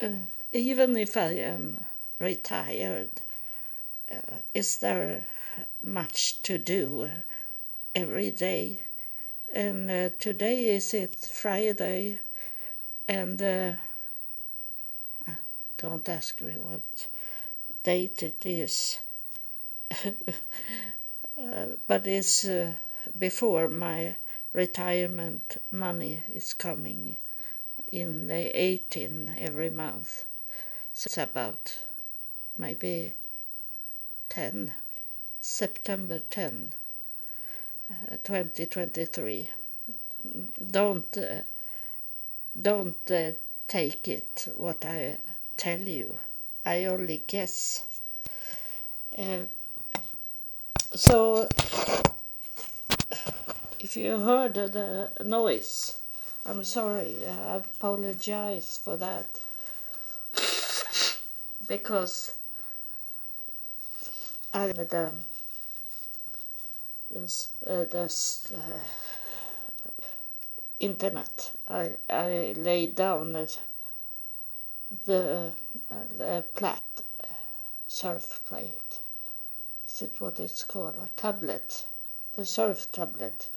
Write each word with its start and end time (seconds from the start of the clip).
uh, 0.00 0.08
even 0.52 0.96
if 0.96 1.16
I 1.16 1.32
am 1.32 1.84
retired, 2.18 3.22
uh, 4.10 4.36
is 4.54 4.78
there 4.78 5.22
much 5.82 6.42
to 6.42 6.58
do 6.58 7.10
every 7.94 8.30
day? 8.30 8.80
And 9.52 9.90
uh, 9.90 10.10
today 10.18 10.76
is 10.76 10.92
it 10.92 11.14
Friday, 11.14 12.20
and 13.08 13.40
uh, 13.40 13.72
ah, 15.28 15.38
don't 15.78 16.08
ask 16.08 16.40
me 16.40 16.52
what 16.52 17.06
date 17.82 18.22
it 18.22 18.44
is. 18.44 18.98
uh, 20.04 21.66
but 21.86 22.06
it's 22.06 22.44
uh, 22.44 22.72
before 23.18 23.68
my 23.68 24.16
retirement 24.52 25.58
money 25.70 26.22
is 26.34 26.52
coming 26.54 27.16
in 27.90 28.26
the 28.28 28.58
18 28.58 29.36
every 29.38 29.70
month. 29.70 30.24
So 30.92 31.08
it's 31.08 31.18
about 31.18 31.78
maybe 32.58 33.12
10, 34.28 34.72
September 35.40 36.20
10, 36.30 36.72
uh, 37.90 38.16
2023. 38.24 39.48
Don't 40.70 41.16
uh, 41.16 41.42
don't 42.60 43.10
uh, 43.10 43.32
take 43.68 44.08
it 44.08 44.48
what 44.56 44.84
I 44.84 45.18
tell 45.56 45.80
you. 45.80 46.18
I 46.64 46.86
only 46.86 47.22
guess. 47.26 47.84
Uh, 49.16 49.44
so, 50.94 51.48
if 53.78 53.96
you 53.96 54.18
heard 54.18 54.54
the 54.54 55.10
noise, 55.24 55.98
I'm 56.48 56.62
sorry. 56.62 57.16
I 57.26 57.56
apologize 57.56 58.78
for 58.82 58.96
that 58.96 59.26
because 61.66 62.34
I 64.54 64.68
the 64.68 65.10
this 67.10 67.48
uh, 67.66 67.84
uh, 68.54 68.78
internet. 70.78 71.50
I 71.68 71.90
I 72.08 72.54
laid 72.56 72.94
down 72.94 73.32
the 73.32 73.56
the, 75.04 75.52
uh, 75.90 75.94
the 76.16 76.44
plat 76.54 76.82
surf 77.88 78.40
plate. 78.44 79.00
Is 79.86 80.02
it 80.02 80.20
what 80.20 80.38
it's 80.38 80.62
called? 80.62 80.94
A 81.02 81.08
tablet, 81.20 81.86
the 82.34 82.44
surf 82.44 82.86
tablet. 82.92 83.48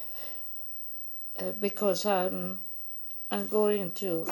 Uh, 1.39 1.51
because 1.51 2.05
I'm 2.05 2.59
I'm 3.31 3.47
going 3.47 3.91
to 3.91 4.25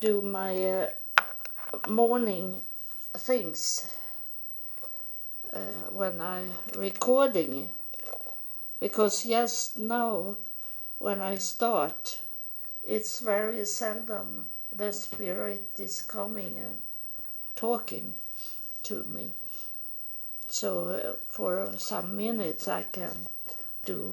do 0.00 0.20
my 0.20 0.64
uh, 0.64 0.86
morning 1.88 2.60
things 3.16 3.94
uh, 5.52 5.58
when 5.90 6.20
I 6.20 6.44
recording. 6.76 7.70
Because 8.80 9.24
just 9.24 9.78
now 9.78 10.36
when 10.98 11.22
I 11.22 11.36
start 11.36 12.18
it's 12.84 13.20
very 13.20 13.64
seldom 13.64 14.46
the 14.74 14.92
spirit 14.92 15.66
is 15.78 16.02
coming 16.02 16.58
and 16.58 16.78
talking 17.56 18.12
to 18.82 19.04
me. 19.04 19.30
So 20.48 20.88
uh, 20.88 21.12
for 21.28 21.66
some 21.78 22.14
minutes 22.16 22.68
I 22.68 22.82
can 22.82 23.26
do 23.84 24.12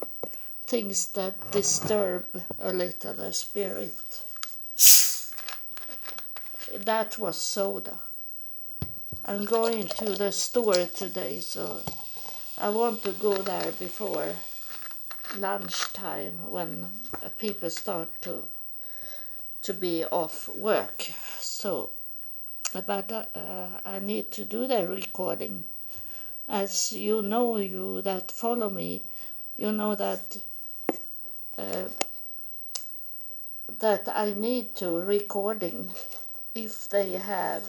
things 0.68 1.08
that 1.14 1.52
disturb 1.52 2.26
a 2.60 2.74
little 2.74 3.14
the 3.14 3.32
spirit 3.32 3.94
that 6.86 7.18
was 7.18 7.38
soda 7.38 7.98
I'm 9.28 9.44
going 9.44 9.88
to 9.88 10.12
the 10.12 10.32
store 10.32 10.86
today, 10.86 11.40
so 11.40 11.82
I 12.60 12.70
want 12.70 13.02
to 13.06 13.12
go 13.14 13.34
there 13.34 13.72
before 13.72 14.36
lunchtime 15.36 16.52
when 16.52 16.90
people 17.40 17.72
start 17.72 18.22
to 18.22 18.44
to 19.64 19.74
be 19.74 20.06
off 20.06 20.48
work. 20.56 21.02
So, 21.40 21.90
but 22.86 23.12
uh, 23.12 23.68
I 23.84 23.98
need 23.98 24.30
to 24.34 24.46
do 24.46 24.68
the 24.68 24.88
recording. 24.88 25.64
As 26.48 26.92
you 26.92 27.24
know, 27.24 27.58
you 27.58 28.04
that 28.04 28.30
follow 28.32 28.70
me, 28.70 29.02
you 29.58 29.72
know 29.72 29.96
that 29.96 30.38
uh, 31.58 31.86
that 33.80 34.08
I 34.08 34.34
need 34.34 34.76
to 34.76 34.90
recording 34.90 35.90
if 36.54 36.90
they 36.90 37.14
have 37.14 37.64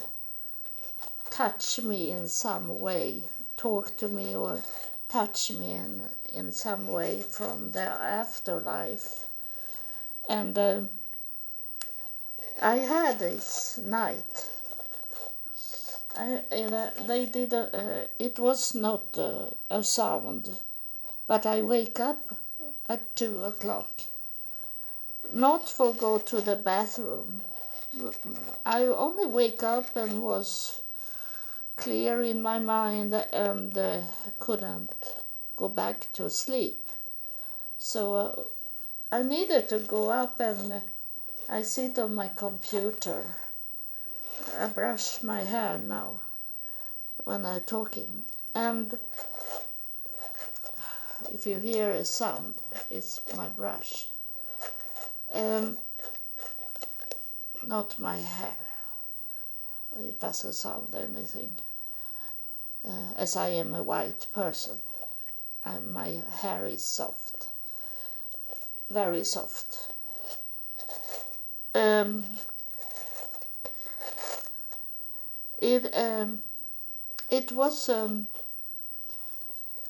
touch 1.29 1.81
me 1.81 2.11
in 2.11 2.27
some 2.27 2.79
way, 2.79 3.23
talk 3.57 3.95
to 3.97 4.07
me 4.07 4.35
or 4.35 4.59
touch 5.07 5.51
me 5.51 5.71
in, 5.71 6.01
in 6.33 6.51
some 6.51 6.87
way 6.87 7.21
from 7.21 7.71
the 7.71 7.81
afterlife. 7.81 9.27
And 10.27 10.57
uh, 10.57 10.81
I 12.61 12.77
had 12.77 13.19
this 13.19 13.77
night. 13.77 14.49
I, 16.17 16.41
uh, 16.51 16.89
they 17.05 17.25
did. 17.27 17.53
A, 17.53 17.77
uh, 17.77 18.07
it 18.17 18.39
was 18.39 18.73
not 18.73 19.15
uh, 19.17 19.51
a 19.69 19.83
sound, 19.83 20.49
but 21.27 21.45
I 21.45 21.61
wake 21.61 21.99
up 21.99 22.35
at 22.89 23.15
two 23.15 23.43
o'clock. 23.43 23.89
Not 25.33 25.67
for 25.69 25.93
go 25.93 26.17
to 26.19 26.41
the 26.41 26.55
bathroom. 26.55 27.41
I 28.65 28.83
only 28.83 29.25
wake 29.25 29.63
up 29.63 29.95
and 29.95 30.21
was 30.21 30.81
clear 31.75 32.21
in 32.21 32.41
my 32.41 32.59
mind 32.59 33.13
and 33.13 33.77
uh, 33.77 34.01
couldn't 34.39 34.91
go 35.55 35.69
back 35.69 36.07
to 36.13 36.29
sleep. 36.29 36.79
So 37.77 38.13
uh, 38.15 38.43
I 39.11 39.23
needed 39.23 39.69
to 39.69 39.79
go 39.79 40.09
up 40.09 40.39
and 40.39 40.81
I 41.49 41.61
sit 41.61 41.99
on 41.99 42.15
my 42.15 42.29
computer. 42.29 43.23
I 44.59 44.67
brush 44.67 45.23
my 45.23 45.41
hair 45.43 45.77
now 45.77 46.19
when 47.23 47.45
I'm 47.45 47.61
talking. 47.61 48.23
And 48.55 48.97
if 51.33 51.45
you 51.45 51.59
hear 51.59 51.91
a 51.91 52.05
sound, 52.05 52.55
it's 52.89 53.21
my 53.35 53.47
brush. 53.49 54.07
Um, 55.33 55.77
not 57.65 57.99
my 57.99 58.17
hair. 58.17 58.55
It 59.99 60.19
doesn't 60.19 60.53
sound 60.53 60.95
anything 60.95 61.51
uh, 62.87 63.13
as 63.17 63.35
I 63.35 63.49
am 63.49 63.73
a 63.75 63.83
white 63.83 64.25
person. 64.33 64.77
My 65.91 66.21
hair 66.39 66.65
is 66.65 66.81
soft, 66.81 67.49
very 68.89 69.25
soft. 69.25 69.91
Um, 71.75 72.23
it 75.61 75.93
um, 75.93 76.41
it 77.29 77.51
was 77.51 77.89
um, 77.89 78.27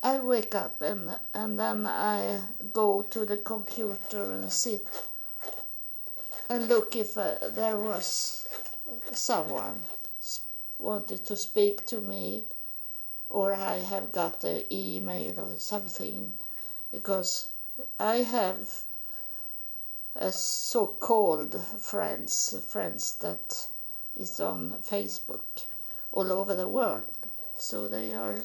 I 0.04 0.20
wake 0.20 0.56
up 0.56 0.82
and 0.82 1.18
and 1.34 1.60
then 1.60 1.86
I 1.86 2.42
go 2.72 3.04
to 3.10 3.26
the 3.26 3.38
computer 3.38 4.32
and 4.32 4.52
sit 4.52 4.88
and 6.50 6.68
look 6.68 6.96
if 6.96 7.18
uh, 7.18 7.50
there 7.50 7.78
was 7.78 8.48
someone 9.12 9.82
wanted 10.80 11.26
to 11.26 11.36
speak 11.36 11.86
to 11.88 12.00
me 12.00 12.44
or 13.30 13.54
I 13.54 13.78
have 13.78 14.12
got 14.12 14.44
an 14.44 14.62
email 14.72 15.40
or 15.40 15.58
something 15.58 16.34
because 16.92 17.50
I 18.00 18.18
have 18.18 18.84
a 20.16 20.32
so-called 20.32 21.60
friends, 21.80 22.60
friends 22.68 23.16
that 23.18 23.68
is 24.16 24.40
on 24.40 24.72
Facebook 24.82 25.66
all 26.12 26.32
over 26.32 26.56
the 26.56 26.68
world. 26.68 27.04
So 27.58 27.88
they 27.88 28.14
are 28.14 28.40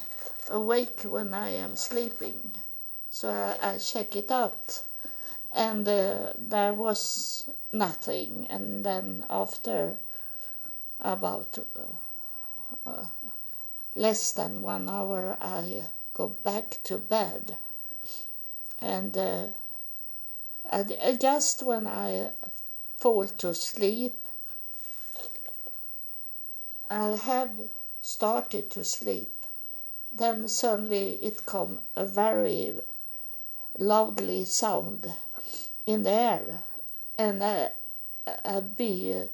awake 0.50 1.00
when 1.04 1.34
I 1.34 1.50
am 1.50 1.76
sleeping. 1.76 2.52
So 3.10 3.30
I, 3.30 3.74
I 3.74 3.78
check 3.78 4.16
it 4.16 4.30
out, 4.30 4.82
and 5.54 5.86
uh, 5.86 6.32
there 6.36 6.72
was 6.72 7.48
nothing. 7.72 8.46
And 8.48 8.84
then 8.84 9.24
after 9.28 9.96
about 11.00 11.58
uh, 11.76 12.90
uh, 12.90 13.06
less 13.94 14.32
than 14.32 14.62
one 14.62 14.88
hour, 14.88 15.36
I 15.40 15.82
go 16.14 16.28
back 16.28 16.78
to 16.84 16.98
bed. 16.98 17.56
And 18.80 19.16
uh, 19.16 19.46
just 21.20 21.62
when 21.62 21.86
I 21.86 22.30
fall 22.98 23.26
to 23.26 23.54
sleep, 23.54 24.14
I 26.90 27.08
have 27.10 27.50
started 28.00 28.70
to 28.70 28.84
sleep. 28.84 29.30
Then 30.14 30.48
suddenly 30.48 31.14
it 31.22 31.46
come 31.46 31.80
a 31.96 32.04
very 32.04 32.74
loudly 33.78 34.44
sound 34.44 35.10
in 35.86 36.02
the 36.02 36.10
air, 36.10 36.62
and 37.16 37.42
I, 37.42 37.70
I 38.44 38.60
be 38.60 39.28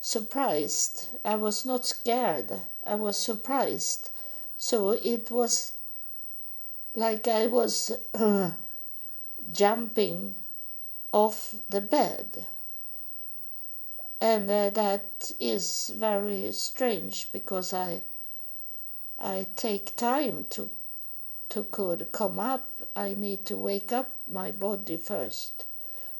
surprised. 0.00 1.08
I 1.24 1.36
was 1.36 1.64
not 1.64 1.86
scared. 1.86 2.52
I 2.84 2.96
was 2.96 3.16
surprised. 3.16 4.10
So 4.58 4.90
it 4.90 5.30
was 5.30 5.72
like 6.94 7.28
I 7.28 7.46
was 7.46 7.92
uh, 8.14 8.50
jumping 9.52 10.34
off 11.12 11.54
the 11.68 11.80
bed. 11.80 12.46
And 14.20 14.50
uh, 14.50 14.70
that 14.70 15.32
is 15.40 15.92
very 15.96 16.52
strange 16.52 17.30
because 17.32 17.72
I 17.72 18.02
I 19.24 19.46
take 19.54 19.94
time 19.94 20.46
to 20.50 20.68
to 21.50 21.62
could 21.64 22.10
come 22.10 22.40
up. 22.40 22.66
I 22.96 23.14
need 23.14 23.46
to 23.46 23.56
wake 23.56 23.92
up 23.92 24.10
my 24.26 24.50
body 24.50 24.96
first 24.96 25.64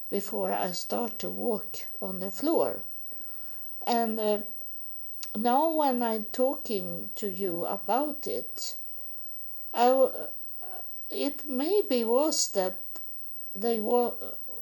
before 0.09 0.53
I 0.53 0.71
start 0.71 1.19
to 1.19 1.29
walk 1.29 1.87
on 2.01 2.21
the 2.21 2.31
floor. 2.31 2.85
And 3.87 4.21
uh, 4.21 4.39
now 5.37 5.71
when 5.73 6.01
I'm 6.03 6.27
talking 6.33 7.09
to 7.17 7.29
you 7.29 7.65
about 7.65 8.29
it, 8.29 8.77
I, 9.75 10.09
it 11.11 11.49
maybe 11.49 12.05
was 12.05 12.53
that 12.53 12.79
they 13.53 13.81
wa- 13.81 14.15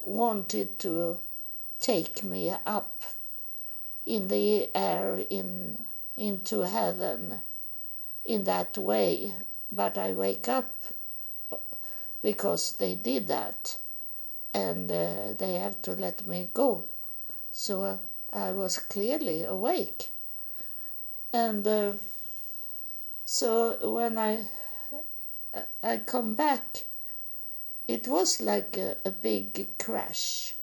wanted 0.02 0.78
to 0.78 1.18
take 1.78 2.22
me 2.22 2.54
up 2.64 3.02
in 4.06 4.28
the 4.28 4.70
air 4.74 5.18
in 5.28 5.84
into 6.16 6.60
heaven 6.62 7.40
in 8.34 8.44
that 8.44 8.76
way 8.78 9.32
but 9.72 9.98
i 9.98 10.12
wake 10.12 10.48
up 10.48 10.70
because 12.22 12.64
they 12.74 12.94
did 12.94 13.26
that 13.28 13.78
and 14.52 14.90
uh, 14.90 15.32
they 15.38 15.54
have 15.54 15.80
to 15.82 15.92
let 15.92 16.26
me 16.26 16.48
go 16.54 16.84
so 17.52 17.82
uh, 17.82 17.96
i 18.32 18.50
was 18.50 18.78
clearly 18.78 19.42
awake 19.44 20.10
and 21.32 21.66
uh, 21.66 21.92
so 23.24 23.50
when 23.96 24.18
i 24.18 24.32
i 25.82 25.96
come 25.98 26.34
back 26.34 26.84
it 27.90 28.06
was 28.06 28.40
like 28.40 28.76
a, 28.76 28.96
a 29.04 29.10
big 29.10 29.66
crash 29.76 30.54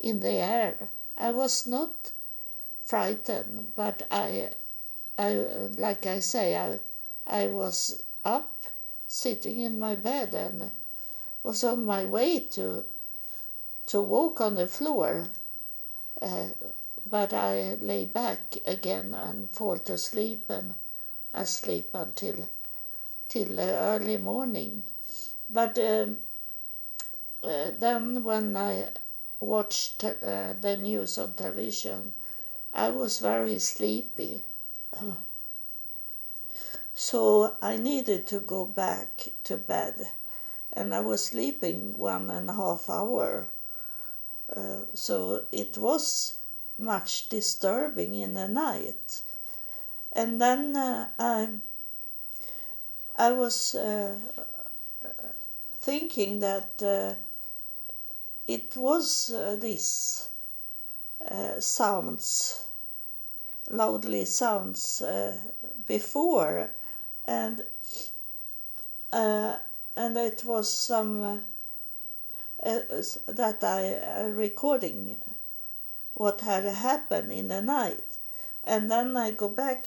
in 0.00 0.20
the 0.20 0.32
air. 0.32 0.88
I 1.18 1.30
was 1.30 1.66
not 1.66 2.12
frightened, 2.82 3.72
but 3.76 4.06
I, 4.10 4.50
I 5.18 5.34
like 5.76 6.06
I 6.06 6.20
say, 6.20 6.56
I, 6.56 6.78
I 7.26 7.46
was 7.46 8.02
up, 8.24 8.52
sitting 9.06 9.60
in 9.60 9.78
my 9.78 9.94
bed, 9.94 10.34
and 10.34 10.70
was 11.42 11.64
on 11.64 11.84
my 11.84 12.04
way 12.04 12.40
to, 12.40 12.84
to 13.86 14.00
walk 14.00 14.40
on 14.40 14.54
the 14.56 14.66
floor. 14.66 15.28
Uh, 16.20 16.48
but 17.04 17.32
I 17.32 17.74
lay 17.80 18.04
back 18.04 18.56
again 18.64 19.14
and 19.14 19.50
fall 19.50 19.78
to 19.78 19.98
sleep, 19.98 20.48
and 20.48 20.74
I 21.34 21.44
sleep 21.44 21.90
until 21.94 22.48
till 23.28 23.58
early 23.58 24.18
morning. 24.18 24.82
But 25.48 25.78
um, 25.78 26.18
uh, 27.42 27.70
then 27.78 28.22
when 28.22 28.56
I 28.56 28.88
watched 29.40 30.04
uh, 30.04 30.54
the 30.60 30.76
news 30.80 31.18
on 31.18 31.32
television, 31.32 32.14
I 32.72 32.90
was 32.90 33.18
very 33.18 33.58
sleepy. 33.58 34.42
so 37.02 37.56
I 37.60 37.78
needed 37.78 38.28
to 38.28 38.38
go 38.38 38.64
back 38.64 39.32
to 39.42 39.56
bed, 39.56 40.12
and 40.72 40.94
I 40.94 41.00
was 41.00 41.24
sleeping 41.24 41.98
one 41.98 42.30
and 42.30 42.48
a 42.48 42.54
half 42.54 42.88
hour. 42.88 43.48
Uh, 44.54 44.82
so 44.94 45.44
it 45.50 45.76
was 45.76 46.36
much 46.78 47.28
disturbing 47.28 48.14
in 48.14 48.34
the 48.34 48.46
night. 48.46 49.22
And 50.12 50.40
then 50.40 50.76
uh, 50.76 51.08
I, 51.18 51.48
I 53.16 53.32
was 53.32 53.74
uh, 53.74 54.14
thinking 55.80 56.38
that 56.38 56.80
uh, 56.84 57.14
it 58.46 58.76
was 58.76 59.32
uh, 59.32 59.56
this 59.58 60.28
uh, 61.28 61.58
sounds, 61.58 62.68
loudly 63.68 64.24
sounds 64.24 65.02
before, 65.88 66.70
and 67.24 67.64
uh, 69.12 69.56
and 69.96 70.16
it 70.16 70.42
was 70.44 70.72
some 70.72 71.22
uh, 71.22 71.38
uh, 72.64 73.02
that 73.28 73.62
I 73.62 74.26
recording 74.26 75.16
what 76.14 76.40
had 76.40 76.64
happened 76.64 77.32
in 77.32 77.48
the 77.48 77.62
night, 77.62 78.04
and 78.64 78.90
then 78.90 79.16
I 79.16 79.30
go 79.30 79.48
back 79.48 79.86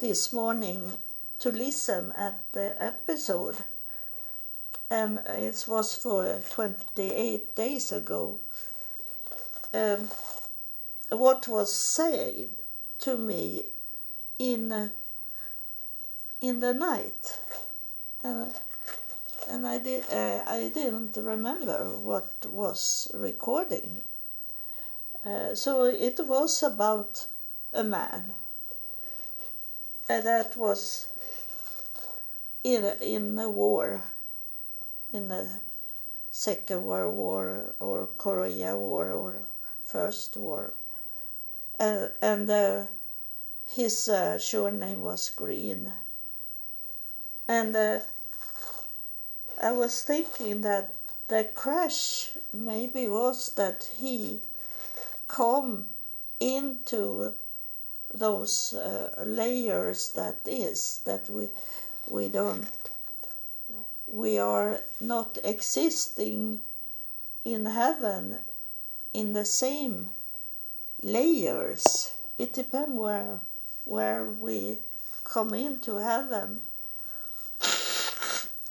this 0.00 0.32
morning 0.32 0.92
to 1.38 1.50
listen 1.50 2.12
at 2.12 2.40
the 2.52 2.74
episode 2.82 3.56
and 4.90 5.18
it 5.26 5.64
was 5.66 5.96
for 5.96 6.40
28 6.50 7.54
days 7.54 7.92
ago. 7.92 8.36
Um, 9.74 10.08
what 11.10 11.48
was 11.48 11.72
said 11.72 12.48
to 13.00 13.18
me 13.18 13.64
in 14.38 14.72
uh, 14.72 14.88
in 16.40 16.60
the 16.60 16.74
night, 16.74 17.38
uh, 18.24 18.48
and 19.48 19.66
I 19.66 19.78
did 19.78 20.04
uh, 20.12 20.42
I 20.46 20.70
didn't 20.72 21.16
remember 21.16 21.96
what 21.96 22.32
was 22.50 23.10
recording. 23.14 24.02
Uh, 25.24 25.54
so 25.54 25.84
it 25.84 26.20
was 26.20 26.62
about 26.62 27.26
a 27.72 27.82
man 27.82 28.32
that 30.08 30.56
was 30.56 31.08
in 32.62 32.84
a, 32.84 32.94
in 33.04 33.38
a 33.38 33.50
war 33.50 34.02
in 35.12 35.28
the 35.28 35.48
Second 36.30 36.84
World 36.84 37.16
War 37.16 37.74
or 37.80 38.08
Korea 38.18 38.76
War 38.76 39.10
or 39.10 39.34
First 39.84 40.36
War. 40.36 40.72
Uh, 41.80 42.08
and 42.20 42.48
uh, 42.50 42.84
his 43.70 44.08
uh, 44.08 44.38
surname 44.38 45.00
was 45.00 45.30
Green. 45.30 45.92
And 47.48 47.76
uh, 47.76 48.00
I 49.62 49.72
was 49.72 50.02
thinking 50.02 50.62
that 50.62 50.94
the 51.28 51.44
crash 51.54 52.32
maybe 52.52 53.06
was 53.08 53.52
that 53.52 53.88
he 53.98 54.40
come 55.28 55.86
into 56.40 57.34
those 58.12 58.74
uh, 58.74 59.22
layers 59.26 60.12
that 60.12 60.38
is 60.46 61.00
that 61.04 61.28
we 61.28 61.48
we 62.08 62.28
don't 62.28 62.66
we 64.06 64.38
are 64.38 64.80
not 65.00 65.38
existing 65.42 66.60
in 67.44 67.66
heaven 67.66 68.38
in 69.12 69.32
the 69.32 69.44
same 69.44 70.10
layers. 71.02 72.14
It 72.38 72.52
depends 72.52 72.96
where 72.96 73.40
where 73.84 74.24
we 74.24 74.78
come 75.24 75.54
into 75.54 75.96
heaven. 75.96 76.60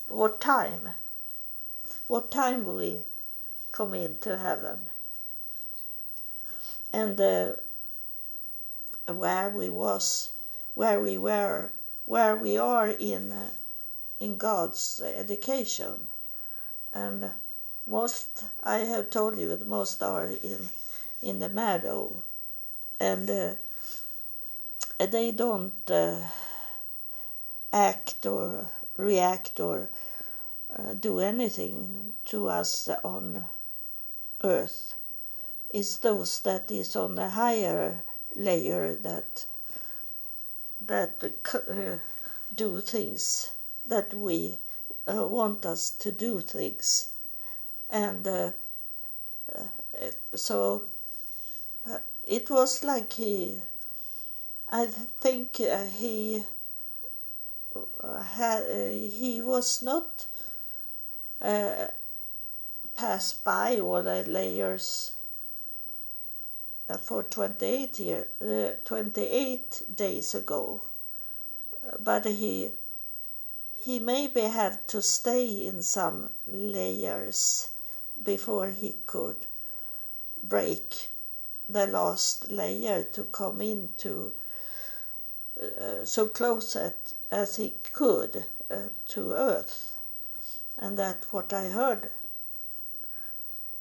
What 0.07 0.39
time? 0.39 0.89
What 2.07 2.31
time 2.31 2.65
we 2.75 2.99
come 3.71 3.93
into 3.93 4.37
heaven? 4.37 4.89
And 6.93 7.19
uh, 7.19 7.53
where 9.07 9.49
we 9.49 9.69
was, 9.69 10.31
where 10.73 10.99
we 10.99 11.17
were, 11.17 11.71
where 12.05 12.35
we 12.35 12.57
are 12.57 12.89
in. 12.89 13.31
Uh, 13.31 13.49
in 14.19 14.37
God's 14.37 15.01
education. 15.01 16.07
And 16.93 17.31
most, 17.85 18.45
I 18.63 18.77
have 18.79 19.09
told 19.09 19.37
you, 19.37 19.55
the 19.55 19.65
most 19.65 20.01
are 20.01 20.27
in, 20.27 20.69
in 21.21 21.39
the 21.39 21.49
meadow. 21.49 22.23
And 22.99 23.29
uh, 23.29 23.55
they 24.97 25.31
don't 25.31 25.91
uh, 25.91 26.21
act 27.73 28.25
or 28.25 28.67
react 28.97 29.59
or 29.59 29.89
uh, 30.77 30.93
do 30.93 31.19
anything 31.19 32.13
to 32.25 32.47
us 32.47 32.89
on 33.03 33.45
earth. 34.43 34.95
It's 35.69 35.97
those 35.97 36.41
that 36.41 36.71
is 36.71 36.95
on 36.95 37.15
the 37.15 37.29
higher 37.29 38.01
layer 38.35 38.95
that 38.95 39.45
that 40.87 41.23
uh, 41.53 41.97
do 42.55 42.79
things 42.81 43.51
that 43.87 44.13
we 44.13 44.57
uh, 45.07 45.27
want 45.27 45.65
us 45.65 45.89
to 45.91 46.11
do 46.11 46.41
things. 46.41 47.11
And 47.89 48.27
uh, 48.27 48.51
uh, 49.55 49.63
so 50.33 50.83
uh, 51.89 51.99
it 52.27 52.49
was 52.49 52.83
like 52.83 53.13
he, 53.13 53.59
I 54.71 54.87
think 55.21 55.57
he 55.57 56.43
he 59.09 59.41
was 59.41 59.81
not 59.81 60.25
passed 62.95 63.43
by 63.43 63.79
all 63.79 64.01
the 64.01 64.23
layers 64.27 65.11
uh, 66.89 66.97
for 66.97 67.23
28 67.23 67.99
year, 67.99 68.27
uh, 68.41 68.75
28 68.85 69.81
days 69.95 70.35
ago, 70.35 70.81
but 71.99 72.25
he 72.25 72.71
he 73.77 73.99
maybe 73.99 74.41
had 74.41 74.87
to 74.87 75.01
stay 75.01 75.67
in 75.67 75.81
some 75.81 76.29
layers 76.47 77.69
before 78.23 78.69
he 78.69 78.95
could 79.05 79.35
break 80.41 81.09
the 81.69 81.85
last 81.85 82.49
layer 82.51 83.03
to 83.03 83.25
come 83.25 83.61
into 83.61 84.31
uh, 85.61 86.03
so 86.03 86.27
close 86.27 86.75
at, 86.75 87.13
as 87.31 87.55
he 87.57 87.73
could 87.93 88.45
uh, 88.69 88.75
to 89.07 89.33
earth 89.33 89.95
and 90.77 90.97
that 90.97 91.25
what 91.31 91.51
i 91.53 91.67
heard 91.67 92.09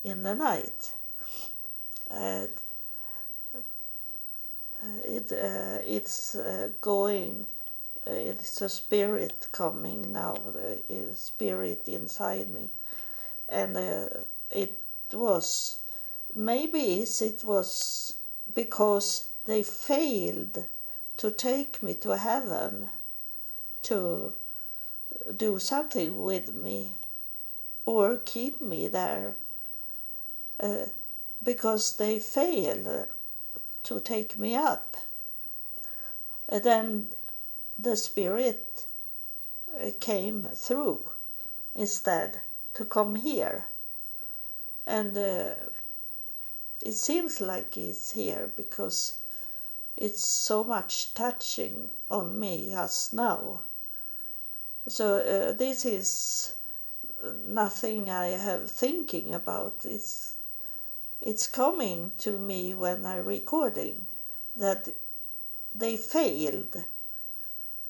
in 0.03 0.23
the 0.23 0.35
night 0.35 0.93
uh, 2.11 2.47
it 5.05 5.33
uh, 5.33 5.79
it's 5.87 6.35
uh, 6.35 6.69
going 6.81 7.47
it's 8.07 8.61
a 8.61 8.69
spirit 8.69 9.49
coming 9.53 10.13
now, 10.13 10.35
the 10.53 11.15
spirit 11.15 11.89
inside 11.89 12.51
me. 12.53 12.69
And 13.49 13.77
uh, 13.77 14.09
it 14.51 14.79
was, 15.13 15.79
maybe 16.35 17.01
it 17.01 17.45
was 17.45 18.15
because 18.55 19.29
they 19.47 19.63
failed 19.63 20.65
to 21.17 21.31
take 21.31 21.83
me 21.83 21.95
to 21.95 22.17
heaven 22.17 22.91
to 23.85 24.33
do 25.37 25.59
something 25.59 26.23
with 26.23 26.55
me 26.55 26.93
or 27.87 28.17
keep 28.25 28.61
me 28.61 28.89
there 28.89 29.37
uh, 30.61 30.87
because 31.43 31.97
they 31.97 32.19
failed 32.19 33.07
to 33.83 34.01
take 34.01 34.39
me 34.39 34.55
up. 34.55 34.97
And 36.49 36.63
then 36.63 37.09
the 37.79 37.97
Spirit 37.97 38.87
uh, 39.79 39.91
came 40.01 40.49
through 40.55 41.03
instead 41.75 42.41
to 42.75 42.85
come 42.85 43.17
here. 43.17 43.67
And 44.87 45.17
uh, 45.17 45.55
it 46.83 46.93
seems 46.93 47.41
like 47.41 47.77
it's 47.77 48.13
here 48.13 48.51
because 48.57 49.19
it's 49.97 50.21
so 50.21 50.65
much 50.65 51.15
touching 51.15 51.91
on 52.11 52.39
me 52.39 52.71
just 52.71 53.15
now. 53.15 53.63
So 54.87 55.17
uh, 55.17 55.53
this 55.53 55.85
is 55.87 56.55
nothing 57.47 58.11
I 58.11 58.27
have 58.27 58.71
thinking 58.71 59.35
about. 59.35 59.85
It's 59.85 60.37
it's 61.23 61.47
coming 61.47 62.13
to 62.19 62.39
me 62.39 62.75
when 62.75 63.07
I'm 63.07 63.25
recording 63.25 64.07
that 64.57 64.89
they 65.75 65.97
failed 65.97 66.77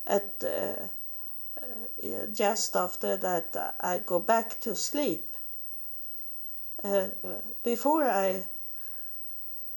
at 0.07 0.33
uh, 0.45 0.87
uh, 1.61 2.27
just 2.33 2.77
after 2.77 3.17
that 3.17 3.77
I 3.81 3.99
go 4.07 4.21
back 4.21 4.61
to 4.61 4.77
sleep. 4.77 5.25
Uh, 6.83 7.09
before 7.63 8.05
I, 8.05 8.45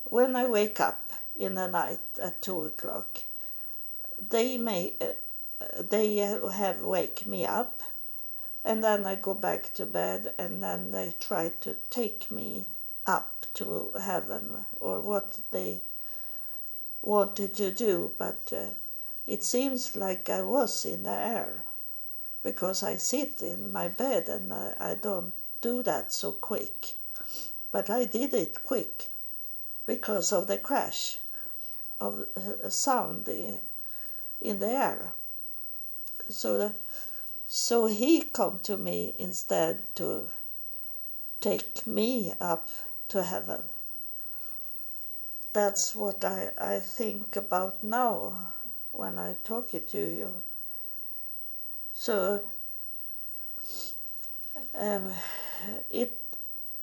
when 0.06 0.36
I 0.36 0.46
wake 0.46 0.80
up 0.80 1.12
in 1.40 1.56
the 1.56 1.68
night 1.68 2.00
at 2.22 2.42
two 2.42 2.66
o'clock, 2.66 3.20
they 4.30 4.58
may 4.58 4.94
they 5.80 6.18
have 6.18 6.82
wake 6.82 7.26
me 7.26 7.46
up, 7.46 7.82
and 8.64 8.84
then 8.84 9.06
I 9.06 9.16
go 9.16 9.34
back 9.34 9.74
to 9.76 9.86
bed, 9.86 10.34
and 10.38 10.62
then 10.62 10.92
they 10.92 11.16
try 11.20 11.52
to 11.62 11.76
take 11.90 12.30
me 12.30 12.66
up 13.06 13.46
to 13.56 13.92
heaven 14.02 14.66
or 14.80 15.02
what 15.02 15.40
they 15.52 15.82
wanted 17.02 17.54
to 17.56 17.72
do, 17.72 18.12
but. 18.18 18.54
Uh, 18.54 18.74
it 19.28 19.44
seems 19.44 19.98
like 19.98 20.30
I 20.30 20.42
was 20.42 20.86
in 20.86 21.04
the 21.04 21.12
air 21.12 21.64
because 22.44 22.82
I 22.82 22.96
sit 22.96 23.42
in 23.42 23.74
my 23.74 23.90
bed 23.90 24.30
and 24.30 24.54
I, 24.54 24.74
I 24.80 24.96
don't 24.96 25.34
do 25.60 25.84
that 25.84 26.14
so 26.14 26.32
quick. 26.32 26.94
But 27.70 27.90
I 27.90 28.06
did 28.06 28.34
it 28.34 28.64
quick 28.64 29.10
because 29.86 30.32
of 30.32 30.48
the 30.48 30.58
crash 30.58 31.20
of 32.00 32.26
a 32.64 32.72
sound 32.72 33.28
in 33.28 34.60
the 34.60 34.70
air. 34.70 35.12
So, 36.30 36.58
the, 36.58 36.74
so 37.48 37.86
he 37.86 38.22
come 38.22 38.60
to 38.64 38.78
me 38.78 39.16
instead 39.18 39.96
to 39.96 40.28
take 41.42 41.88
me 41.88 42.34
up 42.42 42.70
to 43.10 43.24
heaven. 43.24 43.64
That's 45.54 45.96
what 45.96 46.24
I, 46.26 46.52
I 46.58 46.80
think 46.80 47.36
about 47.36 47.84
now 47.84 48.54
when 48.92 49.18
I 49.18 49.36
talk 49.44 49.74
it 49.74 49.88
to 49.90 49.98
you. 49.98 50.34
So 51.94 52.42
um, 54.76 55.12
it 55.90 56.18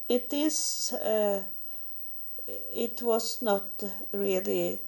it 0.09 0.33
is 0.33 0.93
uh, 0.93 1.43
it 2.47 3.01
was 3.03 3.41
not 3.43 3.83
really 4.13 4.81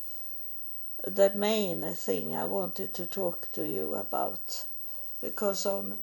the 1.05 1.33
main 1.35 1.83
thing 1.95 2.35
I 2.35 2.45
wanted 2.45 2.95
to 2.95 3.07
talk 3.07 3.53
to 3.53 3.67
you 3.67 3.95
about 3.95 4.67
because 5.21 5.67
on 5.67 5.99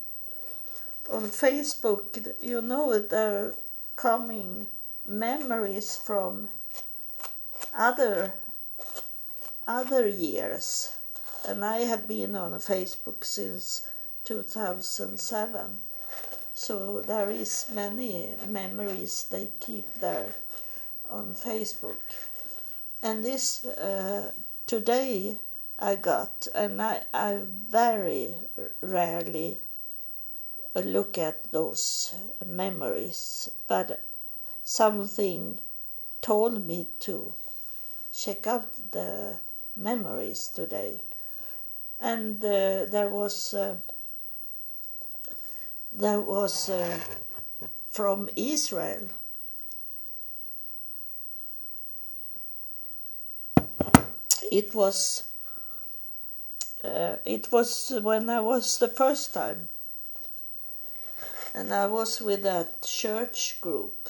on 1.11 1.23
Facebook 1.23 2.33
you 2.41 2.61
know 2.61 2.99
there 2.99 3.45
are 3.45 3.55
coming 3.95 4.67
memories 5.05 5.97
from 5.97 6.49
other 7.73 8.33
other 9.67 10.07
years 10.07 10.95
and 11.47 11.65
I 11.65 11.79
have 11.79 12.07
been 12.07 12.35
on 12.35 12.53
Facebook 12.53 13.25
since 13.25 13.87
2007. 14.23 15.77
So 16.53 17.01
there 17.01 17.29
is 17.29 17.65
many 17.73 18.35
memories 18.47 19.27
they 19.29 19.49
keep 19.59 19.93
there 19.95 20.33
on 21.09 21.33
Facebook. 21.33 21.97
And 23.01 23.23
this 23.23 23.65
uh, 23.65 24.31
today 24.67 25.37
I 25.79 25.95
got, 25.95 26.47
and 26.55 26.81
I, 26.81 27.03
I 27.13 27.39
very 27.69 28.35
rarely 28.81 29.57
look 30.75 31.17
at 31.17 31.51
those 31.51 32.13
memories, 32.45 33.49
but 33.67 34.03
something 34.63 35.59
told 36.21 36.65
me 36.65 36.87
to 36.99 37.33
check 38.11 38.47
out 38.47 38.67
the 38.91 39.39
memories 39.75 40.47
today 40.49 41.01
and 42.03 42.43
uh, 42.43 42.85
there 42.91 43.07
was 43.09 43.53
uh, 43.53 43.75
there 45.93 46.19
was 46.19 46.69
uh, 46.69 46.99
from 47.89 48.29
Israel. 48.35 49.07
It 54.53 54.75
was 54.75 55.23
uh, 56.83 57.15
it 57.25 57.51
was 57.51 57.91
when 58.03 58.29
I 58.29 58.39
was 58.39 58.77
the 58.77 58.87
first 58.87 59.33
time, 59.33 59.67
and 61.55 61.73
I 61.73 61.87
was 61.87 62.21
with 62.21 62.45
a 62.45 62.67
church 62.83 63.59
group 63.61 64.09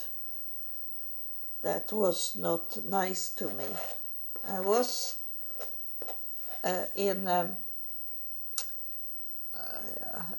that 1.61 1.93
was 1.93 2.35
not 2.35 2.83
nice 2.83 3.29
to 3.35 3.47
me. 3.53 3.63
I 4.45 4.59
was 4.59 5.15
uh, 6.61 6.87
in. 6.93 7.25
Um, 7.25 7.55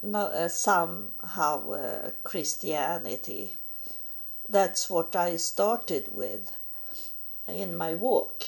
no, 0.02 0.18
uh, 0.18 0.48
somehow 0.48 1.70
uh, 1.72 2.10
Christianity. 2.24 3.54
That's 4.50 4.90
what 4.90 5.16
I 5.16 5.36
started 5.36 6.08
with 6.12 6.52
in 7.48 7.74
my 7.74 7.94
walk 7.94 8.42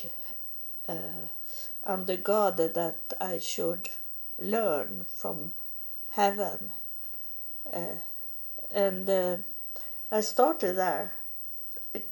uh, 0.86 1.28
under 1.86 2.16
God 2.16 2.56
that 2.56 2.96
I 3.20 3.38
should 3.38 3.88
learn 4.38 5.06
from 5.14 5.52
heaven. 6.10 6.70
Uh, 7.72 7.96
and 8.70 9.08
uh, 9.08 9.36
I 10.10 10.20
started 10.20 10.74
there, 10.74 11.12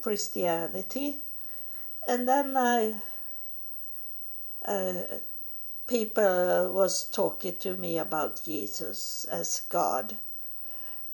Christianity, 0.00 1.16
and 2.08 2.28
then 2.28 2.56
I 2.56 2.94
uh, 4.64 5.02
people 5.86 6.72
was 6.72 7.10
talking 7.10 7.56
to 7.56 7.76
me 7.76 7.98
about 7.98 8.42
Jesus 8.44 9.26
as 9.30 9.60
God, 9.68 10.16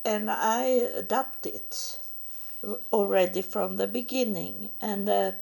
and 0.05 0.31
I 0.31 0.65
adopted 0.65 1.55
it 1.55 1.99
already 2.93 3.43
from 3.43 3.77
the 3.77 3.87
beginning, 3.87 4.71
and 4.81 5.09
uh, 5.09 5.33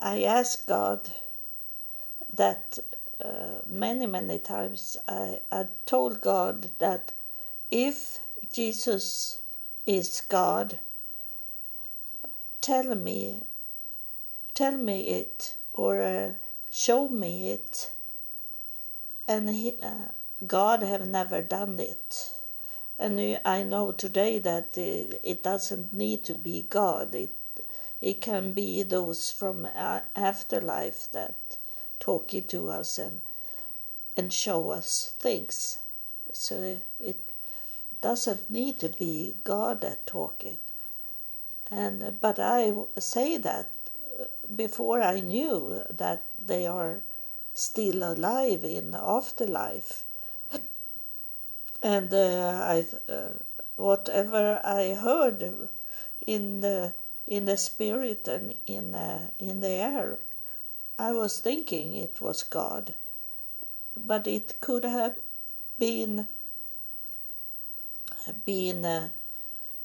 I 0.00 0.22
asked 0.22 0.66
God 0.66 1.10
that 2.36 2.78
uh, 3.24 3.60
many 3.66 4.06
many 4.06 4.38
times. 4.38 4.96
I, 5.08 5.40
I 5.52 5.66
told 5.86 6.20
God 6.20 6.70
that 6.78 7.12
if 7.70 8.18
Jesus 8.52 9.40
is 9.86 10.20
God, 10.22 10.78
tell 12.60 12.94
me 12.94 13.42
tell 14.54 14.76
me 14.76 15.08
it 15.08 15.56
or 15.74 16.00
uh, 16.00 16.32
show 16.70 17.08
me 17.08 17.50
it. 17.50 17.90
And 19.26 19.50
he, 19.50 19.76
uh, 19.82 20.08
God 20.46 20.82
have 20.82 21.06
never 21.08 21.42
done 21.42 21.78
it. 21.80 22.30
And 22.98 23.40
I 23.44 23.62
know 23.64 23.92
today 23.92 24.38
that 24.38 24.78
it 24.78 25.42
doesn't 25.42 25.92
need 25.92 26.24
to 26.24 26.34
be 26.34 26.66
God. 26.68 27.14
It 27.14 27.30
it 28.00 28.20
can 28.20 28.52
be 28.52 28.82
those 28.82 29.30
from 29.32 29.66
afterlife 30.14 31.10
that 31.12 31.56
talking 32.04 32.44
to 32.44 32.70
us 32.70 32.98
and 32.98 33.20
and 34.16 34.32
show 34.32 34.70
us 34.70 35.14
things. 35.18 35.78
So 36.32 36.80
it 37.00 37.16
doesn't 38.00 38.50
need 38.50 38.78
to 38.80 38.88
be 38.88 39.36
God 39.44 39.80
that 39.80 40.06
talking. 40.06 40.58
And 41.70 42.20
but 42.20 42.38
I 42.38 42.72
say 42.98 43.38
that 43.38 43.70
before 44.54 45.00
I 45.02 45.20
knew 45.20 45.82
that 45.90 46.24
they 46.38 46.66
are 46.66 47.00
still 47.54 48.02
alive 48.02 48.64
in 48.64 48.90
the 48.90 49.02
afterlife. 49.02 50.04
And 51.82 52.12
uh, 52.12 52.74
I, 52.74 52.86
uh, 53.12 53.28
whatever 53.76 54.60
I 54.64 54.94
heard 54.94 55.68
in 56.26 56.60
the 56.60 56.92
in 57.26 57.44
the 57.46 57.56
spirit 57.56 58.28
and 58.28 58.54
in 58.66 58.94
uh, 58.94 59.28
in 59.38 59.60
the 59.60 59.68
air, 59.68 60.18
I 60.98 61.10
was 61.12 61.40
thinking 61.40 61.96
it 61.96 62.20
was 62.20 62.44
God, 62.44 62.94
but 63.96 64.28
it 64.28 64.60
could 64.60 64.84
have 64.84 65.16
been 65.78 66.28
been 68.44 68.84
uh, 68.84 69.08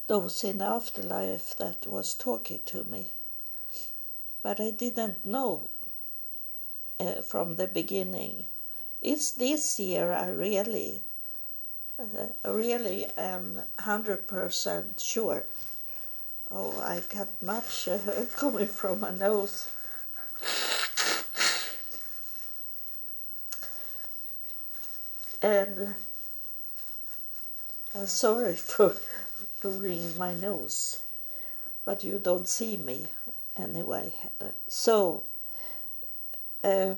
those 0.06 0.44
in 0.44 0.58
the 0.58 0.64
afterlife 0.64 1.56
that 1.56 1.86
was 1.86 2.14
talking 2.14 2.60
to 2.66 2.84
me. 2.84 3.08
But 4.42 4.60
I 4.60 4.70
didn't 4.70 5.26
know 5.26 5.62
uh, 7.00 7.22
from 7.22 7.56
the 7.56 7.66
beginning. 7.66 8.46
It's 9.02 9.32
this 9.32 9.80
year 9.80 10.12
I 10.12 10.28
really, 10.28 11.02
uh, 11.98 12.50
really 12.50 13.06
am 13.18 13.62
hundred 13.78 14.28
percent 14.28 15.00
sure. 15.00 15.44
Oh, 16.50 16.80
I 16.80 17.02
got 17.12 17.42
much 17.42 17.88
uh, 17.88 17.98
coming 18.36 18.68
from 18.68 19.00
my 19.00 19.10
nose. 19.10 19.68
And 25.42 25.94
I'm 27.94 28.06
sorry 28.06 28.54
for 28.56 28.94
doing 29.62 30.16
my 30.18 30.34
nose, 30.34 31.02
but 31.84 32.04
you 32.04 32.18
don't 32.18 32.48
see 32.48 32.76
me 32.76 33.06
anyway. 33.56 34.12
So, 34.68 35.22
uh, 36.62 36.94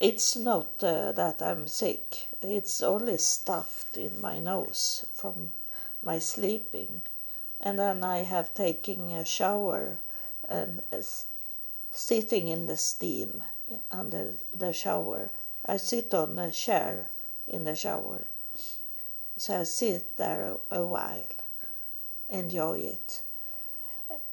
it's 0.00 0.36
not 0.36 0.68
uh, 0.82 1.12
that 1.12 1.42
I'm 1.42 1.66
sick, 1.66 2.28
it's 2.40 2.82
only 2.82 3.18
stuffed 3.18 3.96
in 3.96 4.20
my 4.20 4.38
nose 4.38 5.04
from 5.14 5.52
my 6.02 6.18
sleeping. 6.18 7.02
And 7.60 7.78
then 7.78 8.04
I 8.04 8.18
have 8.18 8.54
taken 8.54 9.10
a 9.10 9.24
shower 9.24 9.96
and 10.48 10.82
uh, 10.92 11.02
sitting 11.90 12.48
in 12.48 12.66
the 12.66 12.76
steam 12.76 13.42
under 13.90 14.32
the 14.52 14.72
shower 14.72 15.30
I 15.66 15.78
sit 15.78 16.12
on 16.14 16.38
a 16.38 16.50
chair 16.50 17.08
in 17.48 17.64
the 17.64 17.74
shower. 17.74 18.24
So 19.36 19.60
I 19.60 19.62
sit 19.64 20.16
there 20.16 20.58
a, 20.70 20.80
a 20.80 20.86
while, 20.86 21.26
enjoy 22.28 22.78
it. 22.78 23.22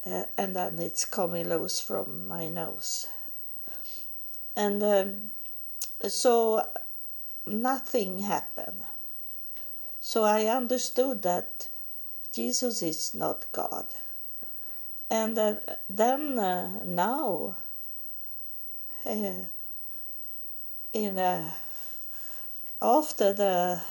Uh, 0.06 0.26
and 0.38 0.56
then 0.56 0.80
it's 0.80 1.06
coming 1.06 1.48
loose 1.48 1.80
from 1.80 2.28
my 2.28 2.50
nose. 2.50 3.08
And 4.56 4.84
um, 4.84 5.32
so 6.08 6.68
nothing 7.46 8.20
happened. 8.20 8.84
So 10.00 10.24
I 10.24 10.46
understood 10.46 11.22
that 11.22 11.68
Jesus 12.34 12.82
is 12.82 13.14
not 13.14 13.46
God. 13.52 13.86
And 15.10 15.38
uh, 15.38 15.56
then 15.90 16.40
uh, 16.40 16.84
now, 16.86 17.58
uh, 19.06 19.46
in 20.94 21.18
uh, 21.18 21.52
after 22.82 23.34
the 23.34 23.82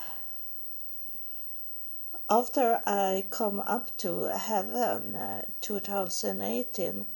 after 2.29 2.81
I 2.87 3.25
come 3.31 3.61
up 3.61 3.97
to 3.99 4.25
heaven 4.37 5.15
uh, 5.17 5.43
2018 5.61 7.07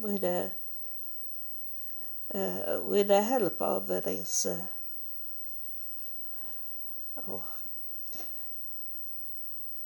with 0.00 0.20
the 0.22 0.50
uh, 2.34 2.80
with 2.84 3.08
the 3.08 3.22
help 3.22 3.60
of 3.60 3.86
this 3.88 4.46
uh, 4.46 4.66
oh, 7.28 7.44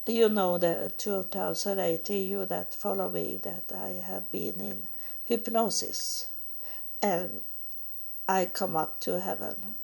you 0.06 0.28
know 0.28 0.58
the 0.58 0.92
2018 0.96 2.28
you 2.28 2.46
that 2.46 2.74
follow 2.74 3.10
me 3.10 3.40
that 3.42 3.72
I 3.74 4.00
have 4.06 4.30
been 4.30 4.60
in 4.60 4.88
hypnosis. 5.24 6.30
And 7.02 7.42
I 8.28 8.46
come 8.46 8.76
up 8.76 9.00
to 9.00 9.20
heaven. 9.20 9.76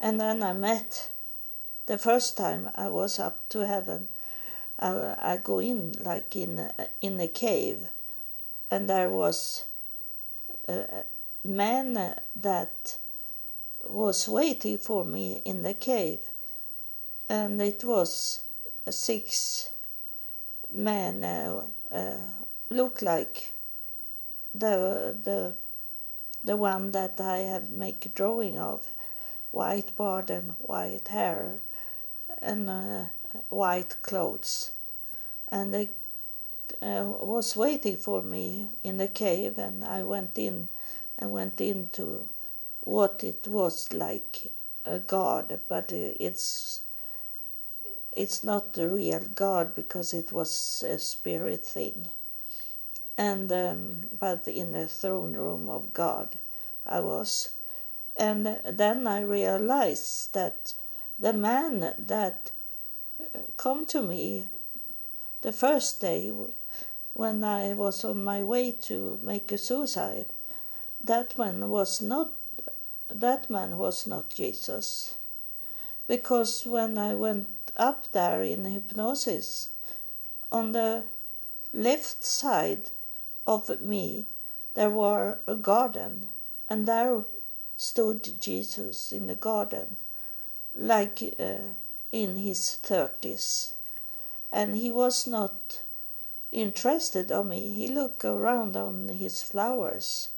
And 0.00 0.18
then 0.18 0.42
I 0.42 0.54
met 0.54 1.10
the 1.86 1.98
first 1.98 2.36
time 2.36 2.70
I 2.74 2.88
was 2.88 3.18
up 3.18 3.48
to 3.50 3.66
heaven. 3.66 4.08
I, 4.78 5.14
I 5.20 5.36
go 5.36 5.58
in 5.60 5.92
like 6.00 6.34
in 6.34 6.70
in 7.00 7.20
a 7.20 7.28
cave, 7.28 7.88
and 8.70 8.88
there 8.88 9.10
was 9.10 9.64
a 10.66 11.04
man 11.44 12.16
that 12.34 12.98
was 13.86 14.28
waiting 14.28 14.78
for 14.78 15.04
me 15.04 15.42
in 15.44 15.62
the 15.62 15.74
cave, 15.74 16.20
and 17.28 17.60
it 17.60 17.84
was 17.84 18.40
six 18.88 19.70
men 20.72 21.22
uh, 21.22 21.66
uh, 21.90 22.18
look 22.70 23.02
like 23.02 23.52
the 24.54 25.14
the 25.22 25.54
the 26.44 26.56
one 26.56 26.92
that 26.92 27.20
I 27.20 27.38
have 27.38 27.70
make 27.70 28.06
a 28.06 28.08
drawing 28.08 28.58
of, 28.58 28.88
white 29.50 29.94
board 29.96 30.30
and 30.30 30.54
white 30.58 31.08
hair, 31.08 31.60
and 32.40 32.68
uh, 32.68 33.04
white 33.48 34.02
clothes, 34.02 34.72
and 35.48 35.72
they 35.72 35.90
uh, 36.80 37.04
was 37.20 37.56
waiting 37.56 37.96
for 37.96 38.22
me 38.22 38.68
in 38.82 38.96
the 38.96 39.08
cave, 39.08 39.58
and 39.58 39.84
I 39.84 40.02
went 40.02 40.38
in, 40.38 40.68
and 41.18 41.30
went 41.30 41.60
into 41.60 42.26
what 42.80 43.22
it 43.22 43.46
was 43.46 43.92
like 43.92 44.50
a 44.84 44.98
god, 44.98 45.60
but 45.68 45.92
it's 45.92 46.80
it's 48.14 48.44
not 48.44 48.74
the 48.74 48.88
real 48.88 49.22
god 49.34 49.74
because 49.74 50.12
it 50.12 50.32
was 50.32 50.84
a 50.86 50.98
spirit 50.98 51.64
thing 51.64 52.08
and 53.18 53.52
um, 53.52 54.06
but 54.18 54.46
in 54.48 54.72
the 54.72 54.86
throne 54.86 55.34
room 55.34 55.68
of 55.68 55.92
God 55.92 56.36
I 56.86 57.00
was. 57.00 57.50
And 58.16 58.60
then 58.66 59.06
I 59.06 59.20
realized 59.20 60.34
that 60.34 60.74
the 61.18 61.32
man 61.32 61.94
that 61.98 62.50
uh, 63.20 63.38
come 63.56 63.86
to 63.86 64.02
me 64.02 64.46
the 65.40 65.52
first 65.52 66.00
day 66.00 66.32
when 67.14 67.44
I 67.44 67.74
was 67.74 68.04
on 68.04 68.24
my 68.24 68.42
way 68.42 68.72
to 68.82 69.18
make 69.22 69.52
a 69.52 69.58
suicide, 69.58 70.26
that 71.02 71.36
man 71.38 71.68
was 71.68 72.00
not 72.00 72.32
that 73.08 73.50
man 73.50 73.76
was 73.76 74.06
not 74.06 74.30
Jesus. 74.30 75.16
Because 76.08 76.64
when 76.64 76.96
I 76.98 77.14
went 77.14 77.48
up 77.76 78.10
there 78.12 78.42
in 78.42 78.64
hypnosis, 78.64 79.68
on 80.50 80.72
the 80.72 81.04
left 81.72 82.24
side 82.24 82.90
of 83.46 83.80
me 83.80 84.26
there 84.74 84.90
were 84.90 85.38
a 85.46 85.54
garden, 85.54 86.28
and 86.68 86.86
there 86.86 87.24
stood 87.76 88.40
Jesus 88.40 89.12
in 89.12 89.26
the 89.26 89.34
garden, 89.34 89.96
like 90.74 91.22
uh, 91.38 91.74
in 92.10 92.36
his 92.36 92.76
thirties, 92.76 93.74
and 94.50 94.76
he 94.76 94.90
was 94.90 95.26
not 95.26 95.82
interested 96.50 97.32
on 97.32 97.48
me. 97.48 97.72
He 97.72 97.88
looked 97.88 98.24
around 98.24 98.76
on 98.76 99.08
his 99.08 99.42
flowers, 99.42 100.28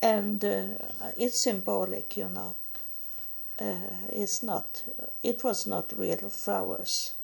and 0.00 0.44
uh, 0.44 0.66
it's 1.16 1.40
symbolic, 1.40 2.16
you 2.16 2.28
know. 2.28 2.54
Uh, 3.60 3.74
it's 4.10 4.42
not. 4.42 4.84
It 5.22 5.42
was 5.42 5.66
not 5.66 5.92
real 5.96 6.30
flowers. 6.30 7.14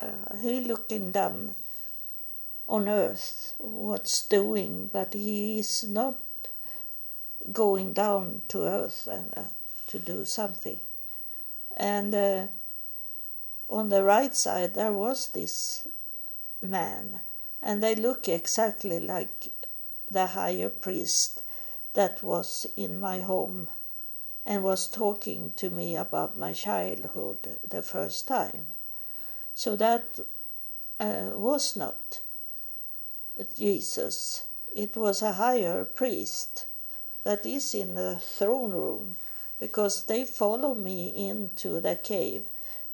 Uh, 0.00 0.36
he 0.42 0.60
looking 0.60 1.12
down 1.12 1.54
on 2.68 2.88
earth 2.88 3.54
what's 3.58 4.26
doing, 4.26 4.90
but 4.92 5.14
he 5.14 5.58
is 5.58 5.84
not 5.84 6.16
going 7.52 7.92
down 7.92 8.42
to 8.48 8.64
earth 8.64 9.06
and, 9.06 9.32
uh, 9.36 9.44
to 9.86 9.98
do 9.98 10.24
something. 10.24 10.78
And 11.76 12.14
uh, 12.14 12.46
on 13.70 13.88
the 13.88 14.02
right 14.02 14.34
side 14.34 14.74
there 14.74 14.92
was 14.92 15.28
this 15.28 15.86
man, 16.60 17.20
and 17.62 17.82
they 17.82 17.94
look 17.94 18.28
exactly 18.28 19.00
like 19.00 19.50
the 20.10 20.26
higher 20.26 20.68
priest 20.68 21.42
that 21.94 22.22
was 22.22 22.66
in 22.76 23.00
my 23.00 23.20
home 23.20 23.68
and 24.44 24.62
was 24.62 24.86
talking 24.88 25.52
to 25.56 25.70
me 25.70 25.96
about 25.96 26.38
my 26.38 26.52
childhood 26.52 27.58
the 27.68 27.82
first 27.82 28.28
time. 28.28 28.66
So 29.54 29.74
that 29.76 30.20
uh, 31.00 31.30
was 31.34 31.74
not 31.74 32.20
Jesus, 33.56 34.44
it 34.74 34.96
was 34.96 35.22
a 35.22 35.34
higher 35.34 35.84
priest 35.84 36.66
that 37.24 37.44
is 37.44 37.74
in 37.74 37.94
the 37.94 38.16
throne 38.16 38.70
room 38.70 39.16
because 39.60 40.04
they 40.04 40.24
follow 40.24 40.74
me 40.74 41.28
into 41.28 41.80
the 41.80 41.96
cave 41.96 42.44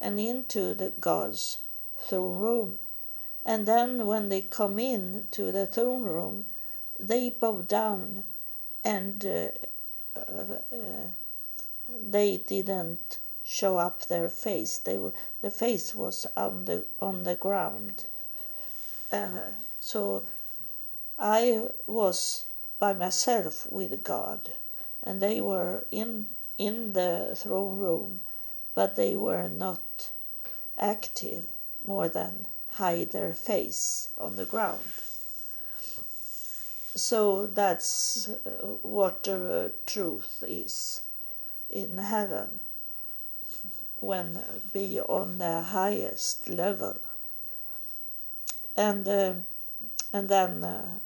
and 0.00 0.18
into 0.18 0.74
the 0.74 0.92
God's 1.00 1.58
throne 1.98 2.38
room. 2.38 2.78
And 3.44 3.66
then 3.66 4.06
when 4.06 4.28
they 4.28 4.42
come 4.42 4.78
in 4.78 5.28
to 5.32 5.52
the 5.52 5.66
throne 5.66 6.04
room, 6.04 6.44
they 6.98 7.30
bow 7.30 7.62
down 7.62 8.24
and 8.84 9.24
uh, 9.24 10.18
uh, 10.18 10.58
they 11.88 12.36
didn't 12.38 13.18
show 13.44 13.78
up 13.78 14.06
their 14.06 14.28
face. 14.28 14.78
They 14.78 14.98
the 15.40 15.50
face 15.50 15.94
was 15.94 16.26
on 16.36 16.64
the 16.64 16.84
on 17.00 17.24
the 17.24 17.34
ground. 17.34 18.04
Uh, 19.10 19.40
so 19.84 20.22
I 21.18 21.66
was 21.88 22.44
by 22.78 22.92
myself 22.92 23.66
with 23.68 24.04
God, 24.04 24.52
and 25.02 25.20
they 25.20 25.40
were 25.40 25.84
in 25.90 26.28
in 26.56 26.92
the 26.92 27.34
throne 27.34 27.78
room, 27.78 28.20
but 28.76 28.94
they 28.94 29.16
were 29.16 29.48
not 29.48 30.10
active 30.78 31.46
more 31.84 32.08
than 32.08 32.46
hide 32.74 33.10
their 33.10 33.34
face 33.34 34.10
on 34.16 34.36
the 34.36 34.44
ground. 34.44 34.84
So 36.94 37.46
that's 37.46 38.28
uh, 38.28 38.78
what 38.82 39.24
the 39.24 39.72
truth 39.84 40.44
is 40.46 41.02
in 41.68 41.98
heaven 41.98 42.60
when 43.98 44.38
be 44.72 45.00
on 45.00 45.38
the 45.38 45.62
highest 45.62 46.48
level. 46.48 46.98
And 48.76 49.08
uh, 49.08 49.34
and 50.12 50.28
then 50.28 50.64
uh, 50.64 50.98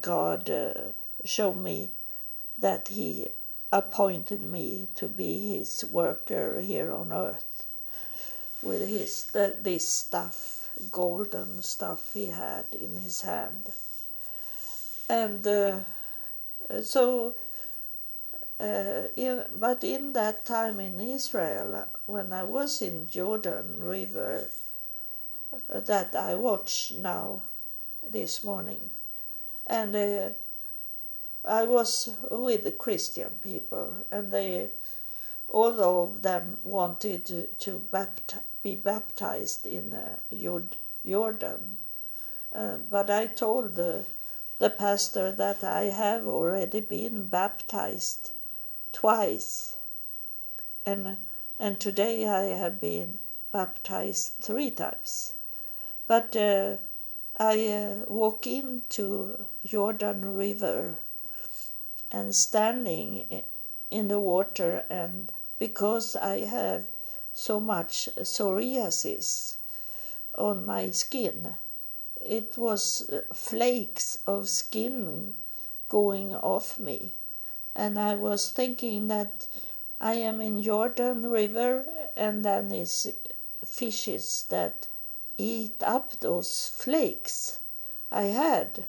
God 0.00 0.50
uh, 0.50 0.92
showed 1.24 1.56
me 1.56 1.90
that 2.58 2.88
He 2.88 3.28
appointed 3.72 4.42
me 4.42 4.88
to 4.94 5.08
be 5.08 5.58
His 5.58 5.84
worker 5.84 6.60
here 6.60 6.92
on 6.92 7.12
earth 7.12 7.66
with 8.62 8.86
his 8.86 9.24
this 9.62 9.88
stuff, 9.88 10.70
golden 10.90 11.62
stuff 11.62 12.12
he 12.14 12.26
had 12.26 12.66
in 12.72 12.96
his 12.96 13.22
hand, 13.22 13.68
and 15.08 15.46
uh, 15.46 15.80
so. 16.82 17.34
Uh, 18.58 19.08
in, 19.16 19.44
but 19.54 19.84
in 19.84 20.14
that 20.14 20.46
time 20.46 20.80
in 20.80 20.98
Israel, 20.98 21.86
when 22.06 22.32
I 22.32 22.42
was 22.42 22.80
in 22.80 23.06
Jordan 23.06 23.84
River, 23.84 24.48
uh, 25.52 25.80
that 25.80 26.14
I 26.16 26.36
watched 26.36 26.94
now 26.94 27.42
this 28.10 28.44
morning, 28.44 28.90
and 29.66 29.94
uh, 29.96 30.28
I 31.44 31.64
was 31.64 32.10
with 32.30 32.64
the 32.64 32.72
Christian 32.72 33.30
people, 33.42 33.94
and 34.10 34.32
they, 34.32 34.68
all 35.48 35.80
of 35.80 36.22
them 36.22 36.56
wanted 36.64 37.24
to, 37.26 37.46
to 37.60 37.82
baptize, 37.92 38.40
be 38.62 38.74
baptized 38.74 39.66
in 39.66 39.92
uh, 39.92 40.16
Jordan. 41.06 41.78
Uh, 42.52 42.78
but 42.90 43.10
I 43.10 43.26
told 43.26 43.76
the, 43.76 44.02
the 44.58 44.70
pastor 44.70 45.30
that 45.30 45.62
I 45.62 45.84
have 45.84 46.26
already 46.26 46.80
been 46.80 47.26
baptized 47.26 48.32
twice, 48.92 49.76
and, 50.84 51.16
and 51.60 51.78
today 51.78 52.26
I 52.26 52.56
have 52.56 52.80
been 52.80 53.18
baptized 53.52 54.32
three 54.40 54.70
times. 54.70 55.34
But 56.08 56.36
uh, 56.36 56.76
I 57.38 57.66
uh, 57.68 58.04
walk 58.08 58.46
into 58.46 59.44
Jordan 59.64 60.34
River 60.36 60.96
and 62.10 62.34
standing 62.34 63.42
in 63.90 64.08
the 64.08 64.18
water 64.18 64.84
and 64.88 65.30
because 65.58 66.16
I 66.16 66.40
have 66.40 66.86
so 67.34 67.60
much 67.60 68.08
psoriasis 68.16 69.56
on 70.36 70.66
my 70.66 70.90
skin 70.90 71.54
it 72.26 72.56
was 72.58 73.08
uh, 73.10 73.22
flakes 73.32 74.18
of 74.26 74.48
skin 74.48 75.34
going 75.88 76.34
off 76.34 76.78
me. 76.78 77.12
And 77.74 77.98
I 77.98 78.16
was 78.16 78.50
thinking 78.50 79.08
that 79.08 79.46
I 80.00 80.14
am 80.14 80.40
in 80.40 80.62
Jordan 80.62 81.30
River 81.30 81.84
and 82.16 82.44
then 82.44 82.72
is 82.72 83.12
fishes 83.64 84.46
that 84.48 84.88
eat 85.38 85.82
up 85.82 86.18
those 86.20 86.68
flakes 86.68 87.58
I 88.10 88.22
had 88.22 88.86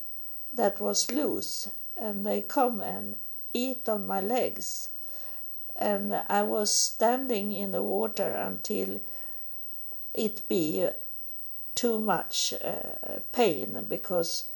that 0.53 0.79
was 0.79 1.11
loose, 1.11 1.69
and 1.95 2.25
they 2.25 2.41
come 2.41 2.81
and 2.81 3.15
eat 3.53 3.89
on 3.89 4.07
my 4.07 4.21
legs. 4.21 4.89
And 5.75 6.13
I 6.13 6.43
was 6.43 6.71
standing 6.71 7.51
in 7.51 7.71
the 7.71 7.83
water 7.83 8.33
until 8.33 9.01
it 10.13 10.47
be 10.47 10.87
too 11.75 11.99
much 11.99 12.53
uh, 12.63 13.19
pain 13.31 13.85
because 13.87 14.49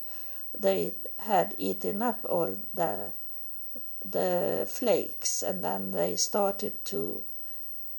they 0.57 0.93
had 1.19 1.55
eaten 1.57 2.01
up 2.01 2.25
all 2.27 2.57
the 2.73 3.11
the 4.03 4.65
flakes 4.67 5.43
and 5.43 5.63
then 5.63 5.91
they 5.91 6.15
started 6.15 6.83
to 6.83 7.21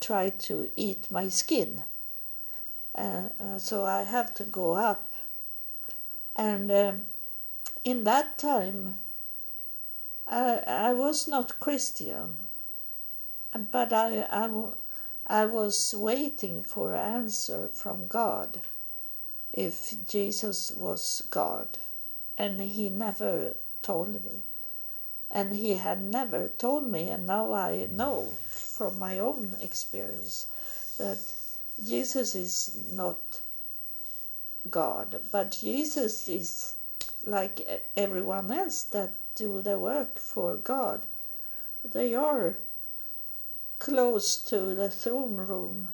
try 0.01 0.29
to 0.31 0.69
eat 0.75 1.09
my 1.13 1.29
skin 1.29 1.85
uh, 2.95 3.29
uh, 3.41 3.59
so 3.59 3.85
I 3.85 4.03
have 4.03 4.35
to 4.35 4.45
go 4.45 4.73
up. 4.73 5.13
And 6.37 6.71
um, 6.71 7.01
in 7.85 8.05
that 8.05 8.39
time, 8.39 8.97
I, 10.27 10.63
I 10.67 10.93
was 10.93 11.27
not 11.27 11.61
Christian, 11.61 12.37
but 13.71 13.93
I, 13.93 14.27
I, 14.31 14.51
I 15.27 15.47
was 15.47 15.95
waiting 15.97 16.63
for 16.63 16.95
an 16.95 17.01
answer 17.01 17.69
from 17.73 18.07
God 18.07 18.61
if 19.53 19.95
Jesus 20.07 20.71
was 20.71 21.23
God, 21.31 21.69
and 22.39 22.61
He 22.61 22.89
never 22.89 23.57
told 23.83 24.25
me. 24.25 24.43
And 25.31 25.55
He 25.55 25.75
had 25.75 26.03
never 26.03 26.49
told 26.49 26.91
me, 26.91 27.09
and 27.09 27.27
now 27.27 27.53
I 27.53 27.89
know 27.91 28.29
from 28.47 28.99
my 28.99 29.19
own 29.19 29.57
experience 29.61 30.47
that 30.99 31.32
Jesus 31.81 32.35
is 32.35 32.91
not 32.93 33.41
God, 34.71 35.21
but 35.31 35.53
Jesus 35.53 36.29
is 36.29 36.75
like 37.25 37.67
everyone 37.97 38.51
else 38.51 38.85
that 38.85 39.13
do 39.35 39.63
the 39.63 39.79
work 39.79 40.19
for 40.19 40.57
God. 40.57 41.07
They 41.85 42.15
are 42.15 42.57
close 43.79 44.37
to 44.45 44.75
the 44.75 44.91
throne 44.91 45.37
room. 45.37 45.89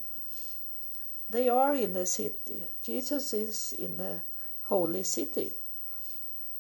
They 1.31 1.49
are 1.49 1.75
in 1.75 1.93
the 1.93 2.07
city. 2.07 2.65
Jesus 2.83 3.33
is 3.33 3.73
in 3.73 3.97
the 3.97 4.21
holy 4.65 5.03
city. 5.03 5.53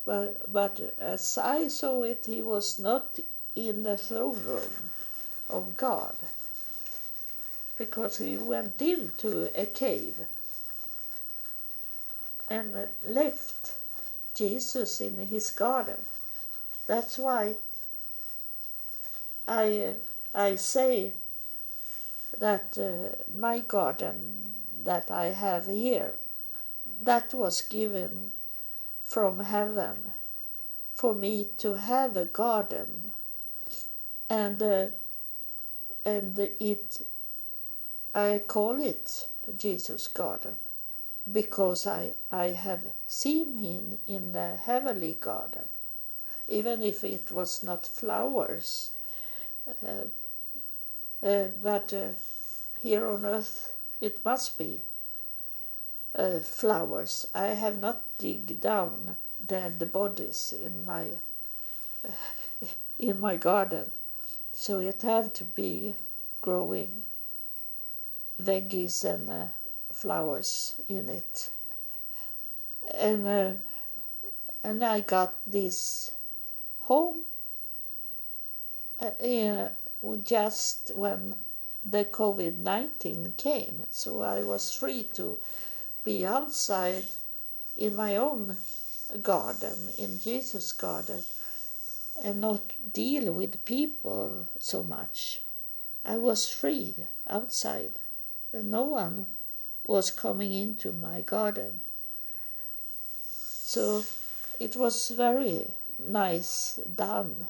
But, 0.04 0.50
but 0.50 0.94
as 0.98 1.36
I 1.36 1.68
saw 1.68 2.02
it, 2.02 2.24
he 2.26 2.40
was 2.40 2.78
not 2.78 3.18
in 3.54 3.82
the 3.82 3.98
throne 3.98 4.42
room 4.44 4.90
of 5.50 5.76
God 5.76 6.14
because 7.78 8.18
he 8.18 8.36
went 8.36 8.80
into 8.82 9.48
a 9.60 9.66
cave 9.66 10.20
and 12.50 12.88
left 13.06 13.74
Jesus 14.34 15.00
in 15.00 15.16
his 15.18 15.50
garden. 15.50 15.98
That's 16.86 17.18
why 17.18 17.54
I 19.46 19.94
I 20.34 20.56
say 20.56 21.12
that 22.38 22.76
uh, 22.78 23.16
my 23.34 23.60
garden 23.60 24.52
that 24.84 25.10
I 25.10 25.26
have 25.26 25.66
here 25.66 26.14
that 27.02 27.32
was 27.32 27.62
given 27.62 28.32
from 29.04 29.40
heaven 29.40 30.12
for 30.94 31.14
me 31.14 31.46
to 31.58 31.74
have 31.74 32.16
a 32.16 32.24
garden 32.24 33.12
and 34.28 34.62
uh, 34.62 34.86
and 36.04 36.38
it 36.38 37.00
I 38.14 38.42
call 38.46 38.80
it 38.80 39.28
Jesus 39.58 40.08
Garden 40.08 40.56
because 41.32 41.86
I, 41.86 42.12
I 42.32 42.46
have 42.48 42.84
seen 43.06 43.56
him 43.58 43.98
in 44.08 44.32
the 44.32 44.56
heavenly 44.56 45.16
garden, 45.20 45.64
even 46.48 46.82
if 46.82 47.04
it 47.04 47.32
was 47.32 47.62
not 47.62 47.86
flowers. 47.86 48.92
Uh, 49.86 50.06
uh, 51.26 51.48
but 51.62 51.92
uh, 51.92 52.08
here 52.82 53.06
on 53.08 53.26
earth 53.26 53.72
it 54.00 54.24
must 54.24 54.58
be. 54.58 54.80
uh, 56.16 56.40
flowers. 56.40 57.26
I 57.34 57.48
have 57.48 57.80
not 57.80 58.02
dig 58.18 58.60
down 58.60 59.16
dead 59.46 59.92
bodies 59.92 60.54
in 60.64 60.84
my 60.84 61.06
in 62.98 63.20
my 63.20 63.36
garden, 63.36 63.90
so 64.52 64.80
it 64.80 65.02
have 65.02 65.32
to 65.34 65.44
be 65.44 65.94
growing 66.42 67.04
veggies 68.42 69.04
and 69.04 69.28
uh, 69.28 69.46
flowers 69.92 70.80
in 70.88 71.08
it. 71.08 71.50
And 72.94 73.26
uh, 73.26 73.52
and 74.64 74.82
I 74.84 75.00
got 75.00 75.34
this 75.46 76.10
home 76.80 77.24
uh, 79.00 79.68
just 80.24 80.92
when 80.94 81.36
the 81.84 82.04
COVID 82.04 82.58
19 82.58 83.34
came. 83.36 83.86
So 83.90 84.22
I 84.22 84.42
was 84.42 84.74
free 84.74 85.04
to 85.14 85.38
be 86.04 86.26
outside 86.26 87.04
in 87.76 87.94
my 87.94 88.16
own 88.16 88.56
garden, 89.22 89.88
in 89.96 90.18
Jesus' 90.20 90.72
garden, 90.72 91.22
and 92.22 92.40
not 92.40 92.72
deal 92.92 93.32
with 93.32 93.64
people 93.64 94.48
so 94.58 94.82
much. 94.82 95.42
I 96.04 96.16
was 96.18 96.48
free 96.48 96.94
outside, 97.28 97.92
no 98.52 98.82
one 98.82 99.26
was 99.84 100.10
coming 100.10 100.52
into 100.52 100.92
my 100.92 101.22
garden. 101.22 101.80
So 103.30 104.04
it 104.60 104.76
was 104.76 105.10
very 105.10 105.66
nice 105.98 106.80
done 106.94 107.48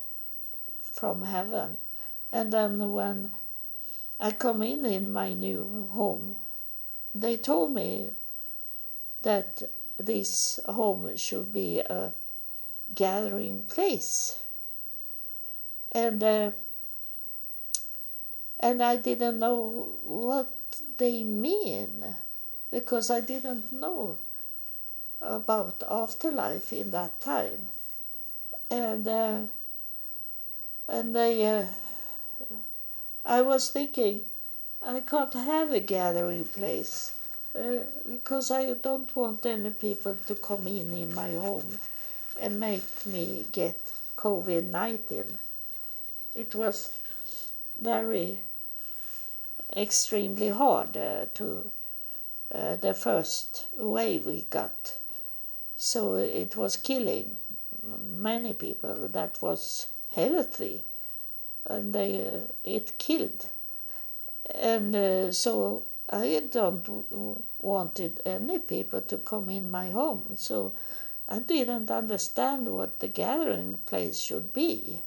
from 0.81 1.23
heaven. 1.23 1.77
And 2.33 2.53
then 2.53 2.93
when 2.93 3.31
I 4.21 4.33
come 4.33 4.63
in 4.63 4.85
in 4.85 5.13
my 5.13 5.35
new 5.35 5.89
home, 5.93 6.37
they 7.15 7.37
told 7.37 7.73
me 7.73 8.11
that 9.23 9.63
this 9.99 10.61
home 10.67 11.17
should 11.17 11.53
be 11.53 11.81
a 11.81 12.13
gathering 12.95 13.63
place. 13.69 14.39
And 15.93 16.23
uh, 16.23 16.51
and 18.61 18.83
I 18.83 18.97
didn't 18.97 19.39
know 19.39 19.89
what 20.05 20.53
they 20.97 21.25
mean 21.25 22.17
because 22.71 23.11
I 23.11 23.21
didn't 23.21 23.73
know 23.73 24.19
about 25.21 25.83
afterlife 25.89 26.73
in 26.73 26.91
that 26.93 27.21
time. 27.21 27.69
And 28.71 29.09
uh, 29.09 29.41
and 30.89 31.15
they, 31.15 31.47
uh, 31.47 31.67
I 33.25 33.43
was 33.43 33.71
thinking, 33.71 34.23
I 34.85 35.01
can't 35.01 35.35
have 35.35 35.71
a 35.71 35.81
gathering 35.81 36.45
place 36.45 37.13
uh, 37.55 37.85
because 38.09 38.51
I 38.51 38.73
don't 38.75 39.15
want 39.15 39.45
any 39.45 39.71
people 39.71 40.17
to 40.27 40.35
come 40.35 40.67
in 40.67 40.93
in 40.97 41.15
my 41.15 41.33
home 41.33 41.79
and 42.41 42.59
make 42.61 43.07
me 43.07 43.45
get 43.53 43.77
COVID 44.17 44.71
19. 44.71 45.25
It 46.35 46.55
was 46.55 46.95
very 47.81 48.39
extremely 49.77 50.49
hard 50.49 50.97
uh, 50.97 51.27
to 51.35 51.71
uh, 52.55 52.77
the 52.77 52.95
first 52.95 53.67
wave 53.77 54.27
we 54.27 54.43
got. 54.51 54.95
So 55.77 56.15
it 56.15 56.57
was 56.57 56.77
killing 56.77 57.37
many 57.83 58.53
people 58.55 59.09
that 59.09 59.41
was 59.41 59.89
healthy 60.13 60.83
and 61.65 61.93
they, 61.93 62.27
uh, 62.27 62.53
it 62.65 62.99
killed. 62.99 63.47
And 64.55 65.35
so 65.35 65.85
I 66.11 66.43
don't 66.51 67.05
wanted 67.61 68.23
any 68.25 68.59
people 68.59 69.03
to 69.03 69.19
come 69.19 69.51
in 69.51 69.71
my 69.71 69.91
home. 69.91 70.33
So 70.37 70.73
I 71.29 71.41
didn't 71.41 71.91
understand 71.91 72.69
what 72.69 73.01
the 73.01 73.09
gathering 73.09 73.79
place 73.85 74.19
should 74.19 74.55
be. 74.55 75.03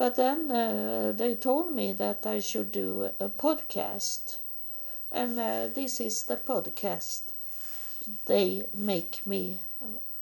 But 0.00 0.14
then 0.14 0.50
uh, 0.50 1.12
they 1.14 1.34
told 1.34 1.72
me 1.72 1.92
that 1.92 2.24
I 2.24 2.38
should 2.40 2.72
do 2.72 3.10
a 3.20 3.28
podcast. 3.28 4.38
And 5.12 5.38
uh, 5.38 5.68
this 5.68 6.00
is 6.00 6.22
the 6.22 6.36
podcast 6.36 7.20
they 8.24 8.64
make 8.72 9.26
me 9.26 9.60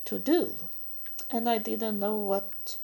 to 0.04 0.18
do. 0.18 0.56
And 1.30 1.48
I 1.48 1.58
didn't 1.58 2.00
know 2.00 2.16
what 2.16 2.76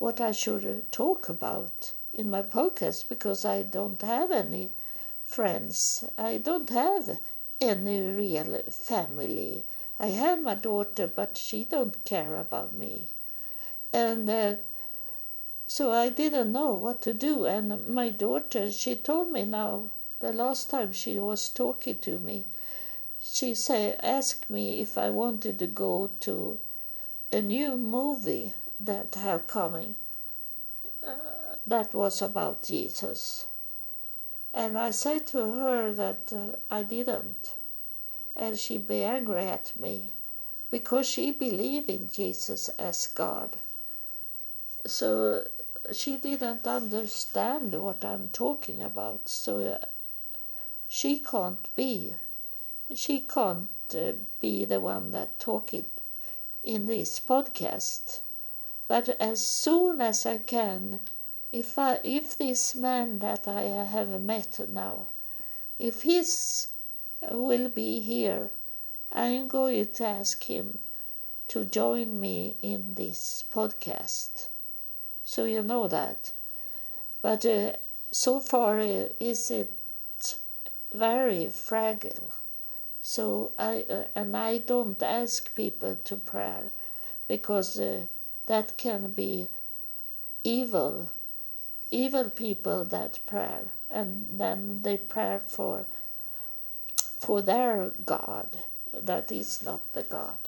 what 0.00 0.20
I 0.20 0.32
should 0.32 0.90
talk 0.90 1.28
about 1.28 1.92
in 2.12 2.28
my 2.28 2.42
podcast 2.42 3.08
because 3.08 3.44
I 3.44 3.62
don't 3.62 4.02
have 4.02 4.32
any 4.32 4.72
friends. 5.24 6.02
I 6.18 6.38
don't 6.38 6.70
have 6.70 7.20
any 7.60 8.00
real 8.00 8.60
family. 8.68 9.62
I 10.00 10.08
have 10.08 10.42
my 10.42 10.56
daughter, 10.56 11.06
but 11.06 11.36
she 11.36 11.62
don't 11.62 12.04
care 12.04 12.36
about 12.36 12.72
me. 12.72 13.04
And 13.92 14.28
uh, 14.28 14.54
so 15.70 15.92
I 15.92 16.08
didn't 16.08 16.50
know 16.50 16.72
what 16.72 17.00
to 17.02 17.14
do. 17.14 17.46
And 17.46 17.86
my 17.86 18.10
daughter, 18.10 18.72
she 18.72 18.96
told 18.96 19.30
me 19.30 19.44
now, 19.44 19.90
the 20.18 20.32
last 20.32 20.68
time 20.68 20.92
she 20.92 21.20
was 21.20 21.48
talking 21.48 21.98
to 21.98 22.18
me, 22.18 22.44
she 23.22 23.54
said, 23.54 24.00
asked 24.02 24.50
me 24.50 24.80
if 24.80 24.98
I 24.98 25.10
wanted 25.10 25.60
to 25.60 25.68
go 25.68 26.10
to 26.20 26.58
a 27.30 27.40
new 27.40 27.76
movie 27.76 28.52
that 28.80 29.14
have 29.14 29.46
coming 29.46 29.94
uh, 31.06 31.14
that 31.64 31.94
was 31.94 32.20
about 32.20 32.64
Jesus. 32.64 33.46
And 34.52 34.76
I 34.76 34.90
said 34.90 35.28
to 35.28 35.52
her 35.52 35.92
that 35.92 36.32
uh, 36.32 36.56
I 36.68 36.82
didn't. 36.82 37.52
And 38.34 38.58
she 38.58 38.76
be 38.76 39.04
angry 39.04 39.44
at 39.44 39.72
me 39.78 40.06
because 40.72 41.06
she 41.06 41.30
believed 41.30 41.88
in 41.88 42.10
Jesus 42.12 42.70
as 42.70 43.06
God. 43.06 43.56
So 44.86 45.44
she 45.92 46.16
didn't 46.16 46.66
understand 46.66 47.74
what 47.74 48.04
I'm 48.04 48.28
talking 48.32 48.82
about. 48.82 49.28
So 49.28 49.60
uh, 49.60 49.84
she 50.88 51.18
can't 51.18 51.74
be. 51.74 52.14
She 52.94 53.20
can't 53.20 53.68
uh, 53.94 54.12
be 54.40 54.64
the 54.64 54.80
one 54.80 55.10
that 55.12 55.38
talking 55.38 55.86
in 56.64 56.86
this 56.86 57.20
podcast 57.20 58.20
but 58.90 59.08
as 59.20 59.38
soon 59.38 60.00
as 60.00 60.26
I 60.26 60.38
can, 60.38 60.98
if 61.52 61.78
I, 61.78 62.00
if 62.02 62.36
this 62.36 62.74
man 62.74 63.20
that 63.20 63.46
I 63.46 63.62
have 63.62 64.20
met 64.20 64.58
now, 64.68 65.06
if 65.78 66.02
he's 66.02 66.66
will 67.30 67.68
be 67.68 68.00
here, 68.00 68.50
I 69.12 69.26
am 69.26 69.46
going 69.46 69.86
to 69.86 70.04
ask 70.04 70.42
him 70.42 70.80
to 71.46 71.64
join 71.64 72.18
me 72.18 72.56
in 72.62 72.96
this 72.96 73.44
podcast. 73.54 74.48
So 75.30 75.44
you 75.44 75.62
know 75.62 75.86
that. 75.86 76.32
But 77.22 77.46
uh, 77.46 77.74
so 78.10 78.40
far 78.40 78.80
uh, 78.80 79.10
is 79.20 79.48
it 79.52 79.70
very 80.92 81.48
fragile. 81.48 82.32
So 83.00 83.52
I 83.56 83.84
uh, 83.88 84.04
and 84.16 84.36
I 84.36 84.58
don't 84.58 85.00
ask 85.00 85.54
people 85.54 85.96
to 86.02 86.16
prayer 86.16 86.72
because 87.28 87.78
uh, 87.78 88.06
that 88.46 88.76
can 88.76 89.12
be 89.12 89.46
evil 90.42 91.10
evil 91.92 92.28
people 92.30 92.84
that 92.86 93.20
pray 93.24 93.60
and 93.88 94.26
then 94.32 94.82
they 94.82 94.96
pray 94.96 95.38
for 95.46 95.86
for 97.18 97.40
their 97.42 97.92
god 98.04 98.48
that 98.92 99.30
is 99.30 99.62
not 99.62 99.80
the 99.92 100.02
god 100.02 100.38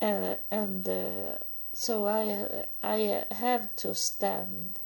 uh, 0.00 0.36
and 0.50 0.88
uh, 0.88 1.36
so 1.74 2.06
i 2.06 2.64
i 2.82 3.24
have 3.32 3.74
to 3.76 3.94
stand 3.94 4.78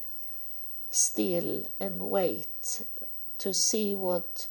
still 0.91 1.63
and 1.79 2.11
wait 2.11 2.83
to 3.39 3.55
see 3.55 3.95
what 3.95 4.49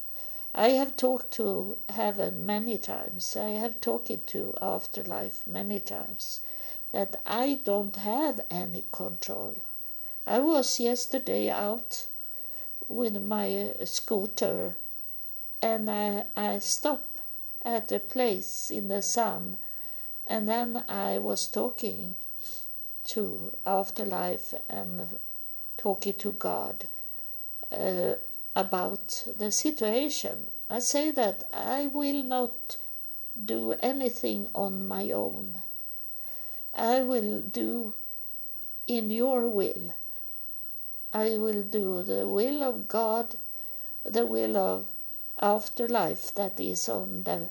I 0.54 0.70
have 0.70 0.96
talked 0.96 1.30
to 1.32 1.78
heaven 1.88 2.44
many 2.46 2.78
times. 2.78 3.36
I 3.36 3.50
have 3.50 3.80
talked 3.80 4.26
to 4.28 4.54
afterlife 4.60 5.46
many 5.46 5.78
times 5.78 6.40
that 6.90 7.20
I 7.26 7.60
don't 7.62 7.94
have 7.96 8.40
any 8.50 8.84
control. 8.90 9.56
I 10.26 10.38
was 10.38 10.80
yesterday 10.80 11.48
out 11.50 12.06
with 12.88 13.22
my 13.22 13.74
scooter 13.84 14.76
and 15.60 15.90
I, 15.90 16.24
I 16.36 16.58
stopped 16.58 17.20
at 17.62 17.92
a 17.92 18.00
place 18.00 18.70
in 18.70 18.88
the 18.88 19.02
sun 19.02 19.58
and 20.26 20.48
then 20.48 20.82
I 20.88 21.18
was 21.18 21.46
talking 21.46 22.14
to 23.08 23.52
afterlife 23.66 24.54
and 24.68 25.06
talking 25.76 26.14
to 26.14 26.32
God 26.32 26.88
uh, 27.72 28.14
about 28.54 29.24
the 29.36 29.50
situation. 29.50 30.50
I 30.70 30.80
say 30.80 31.10
that 31.12 31.48
I 31.52 31.86
will 31.86 32.22
not 32.22 32.76
do 33.42 33.72
anything 33.80 34.48
on 34.54 34.86
my 34.86 35.10
own. 35.10 35.58
I 36.74 37.00
will 37.00 37.40
do 37.40 37.94
in 38.86 39.10
your 39.10 39.48
will. 39.48 39.94
I 41.12 41.38
will 41.38 41.62
do 41.62 42.02
the 42.02 42.28
will 42.28 42.62
of 42.62 42.88
God, 42.88 43.36
the 44.04 44.26
will 44.26 44.56
of 44.56 44.86
afterlife 45.40 46.34
that 46.34 46.58
is 46.58 46.88
on 46.88 47.22
the 47.22 47.48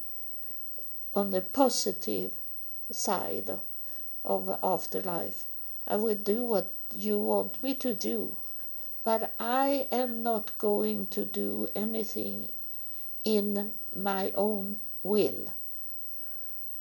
on 1.16 1.32
the 1.32 1.42
positive 1.42 2.32
side 2.92 3.50
of 4.28 4.60
afterlife. 4.62 5.46
I 5.88 5.96
will 5.96 6.16
do 6.16 6.44
what 6.44 6.74
you 6.94 7.18
want 7.18 7.64
me 7.64 7.74
to 7.76 7.94
do, 7.94 8.36
but 9.04 9.34
I 9.40 9.88
am 9.92 10.22
not 10.22 10.58
going 10.58 11.08
to 11.08 11.26
do 11.26 11.70
anything 11.74 12.50
in 13.24 13.74
my 13.96 14.32
own 14.36 14.78
will 15.02 15.52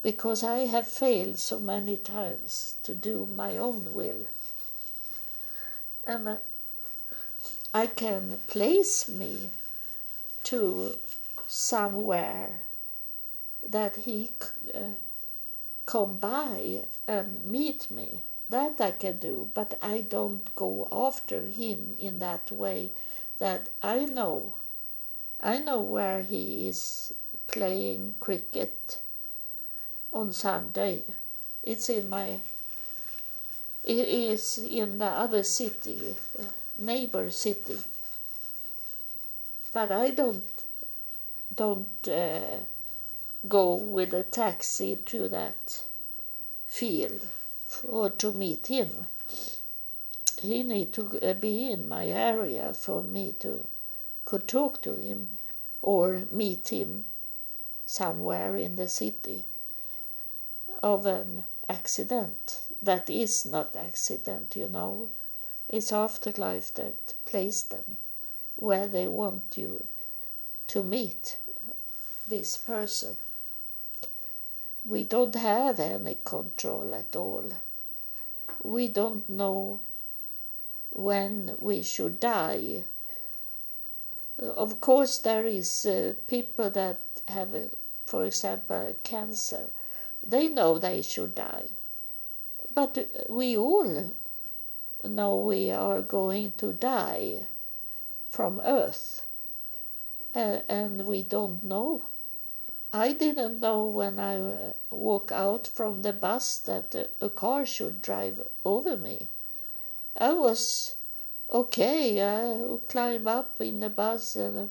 because 0.03 0.45
I 0.45 0.59
have 0.67 0.87
failed 0.87 1.39
so 1.39 1.59
many 1.59 1.97
times 1.97 2.77
to 2.85 2.95
do 2.95 3.27
my 3.27 3.57
own 3.57 3.93
will. 3.93 4.27
And 6.05 6.29
uh, 6.29 6.37
I 7.75 7.87
can 7.89 8.39
place 8.47 9.09
me 9.09 9.51
to 10.45 10.95
somewhere 11.49 12.61
that 13.69 13.97
he 13.97 14.31
uh, 14.73 14.95
come 15.87 16.19
by 16.19 16.83
and 17.07 17.45
meet 17.45 17.91
me. 17.91 18.21
That 18.49 18.81
I 18.81 18.93
can 18.93 19.19
do, 19.19 19.51
but 19.55 19.79
I 19.83 20.03
don't 20.03 20.55
go 20.55 20.87
after 20.93 21.41
him 21.41 21.97
in 21.99 22.19
that 22.21 22.53
way 22.53 22.91
that 23.39 23.69
I 23.83 24.05
know. 24.05 24.55
I 25.41 25.59
know 25.59 25.81
where 25.81 26.23
he 26.23 26.69
is 26.69 27.13
playing 27.49 28.15
cricket 28.21 29.01
on 30.13 30.33
Sunday. 30.33 31.03
It's 31.63 31.89
in 31.89 32.09
my 32.09 32.41
it 33.85 34.09
is 34.09 34.59
in 34.59 34.99
the 34.99 35.07
other 35.07 35.45
city, 35.45 36.17
neighbor 36.77 37.31
city. 37.31 37.79
But 39.73 39.93
I 39.93 40.11
don't 40.11 40.45
don't 41.55 42.09
uh, 42.09 42.59
go 43.49 43.75
with 43.75 44.13
a 44.13 44.23
taxi 44.23 44.97
to 45.07 45.29
that 45.29 45.85
field 46.67 47.27
or 47.87 48.11
to 48.11 48.33
meet 48.33 48.67
him. 48.67 49.07
He 50.43 50.63
need 50.63 50.93
to 50.95 51.35
be 51.41 51.71
in 51.71 51.89
my 51.89 52.07
area 52.07 52.75
for 52.75 53.03
me 53.03 53.35
to 53.41 53.67
could 54.25 54.49
talk 54.49 54.83
to 54.83 54.95
him 54.95 55.29
or 55.81 56.27
meet 56.31 56.69
him 56.69 57.05
somewhere 57.87 58.57
in 58.57 58.77
the 58.77 58.89
city 58.89 59.45
of 60.83 61.07
an 61.07 61.45
accident. 61.69 62.61
That 62.83 63.09
is 63.09 63.47
not 63.47 63.77
accident 63.77 64.57
you 64.57 64.69
know. 64.69 65.09
It's 65.69 65.93
afterlife 65.93 66.75
that 66.75 67.15
placed 67.25 67.71
them 67.71 67.97
where 68.57 68.87
they 68.87 69.07
want 69.07 69.57
you 69.57 69.85
to 70.69 70.83
meet 70.83 71.39
this 72.29 72.57
person 72.57 73.17
we 74.87 75.05
don't 75.05 75.35
have 75.35 75.81
any 75.81 76.17
control 76.25 76.95
at 76.95 77.15
all 77.17 77.51
we 78.63 78.89
don't 78.89 79.29
know 79.29 79.81
when 80.91 81.57
we 81.59 81.83
should 81.83 82.19
die 82.21 82.85
of 84.39 84.81
course 84.81 85.19
there 85.19 85.47
is 85.47 85.87
uh, 85.87 86.15
people 86.27 86.71
that 86.71 87.01
have 87.29 87.55
uh, 87.55 87.61
for 88.07 88.25
example 88.25 88.95
cancer 89.03 89.69
they 90.27 90.49
know 90.49 90.79
they 90.79 91.03
should 91.03 91.37
die. 91.37 91.67
But 92.75 93.27
we 93.29 93.57
all 93.57 94.13
know 95.05 95.37
we 95.37 95.71
are 95.71 96.03
going 96.03 96.53
to 96.59 96.73
die 96.73 97.47
from 98.31 98.61
Earth. 98.61 99.23
Uh, 100.35 100.59
and 100.69 101.07
we 101.07 101.23
don't 101.23 101.63
know. 101.63 102.03
I 102.93 103.13
didn't 103.13 103.61
know 103.61 103.85
when 103.85 104.19
I 104.19 104.37
uh, 104.37 104.73
walk 104.91 105.33
out 105.33 105.67
from 105.67 106.03
the 106.03 106.13
bus 106.13 106.59
that 106.59 107.11
a 107.21 107.31
car 107.31 107.67
should 107.67 108.03
drive 108.03 108.47
over 108.65 108.97
me. 108.97 109.29
I 110.19 110.33
was 110.33 110.95
okay. 111.53 112.23
I 112.23 112.55
would 112.57 112.89
climb 112.89 113.27
up 113.27 113.61
in 113.61 113.81
the 113.81 113.91
bus 113.91 114.37
and 114.37 114.71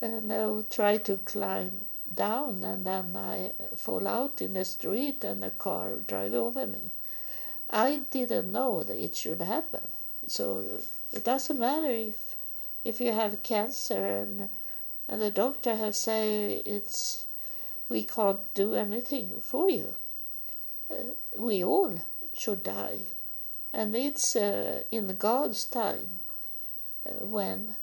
and 0.00 0.32
I 0.32 0.46
would 0.46 0.70
try 0.70 0.96
to 0.96 1.18
climb 1.18 1.84
down 2.12 2.64
and 2.64 2.86
then 2.86 3.14
I 3.16 3.52
fall 3.76 4.08
out 4.08 4.40
in 4.40 4.54
the 4.54 4.64
street 4.64 5.22
and 5.24 5.44
a 5.44 5.50
car 5.50 5.96
drive 5.96 6.34
over 6.34 6.66
me. 6.66 6.90
I 7.68 8.00
didn't 8.10 8.50
know 8.50 8.82
that 8.82 8.96
it 8.96 9.14
should 9.14 9.42
happen. 9.42 9.86
So 10.26 10.64
it 11.12 11.24
doesn't 11.24 11.58
matter 11.58 11.90
if 11.90 12.34
if 12.84 13.00
you 13.00 13.12
have 13.12 13.42
cancer 13.42 14.06
and 14.06 14.48
and 15.08 15.20
the 15.20 15.30
doctor 15.30 15.76
has 15.76 15.98
say 15.98 16.62
it's 16.64 17.26
we 17.90 18.04
can't 18.04 18.54
do 18.54 18.74
anything 18.74 19.28
for 19.40 19.68
you. 19.68 19.96
Uh, 20.90 20.94
we 21.36 21.62
all 21.62 21.98
should 22.32 22.62
die, 22.62 23.00
and 23.72 23.94
it's 23.94 24.36
uh, 24.36 24.84
in 24.90 25.14
God's 25.16 25.64
time 25.64 26.20
uh, 27.04 27.24
when 27.24 27.76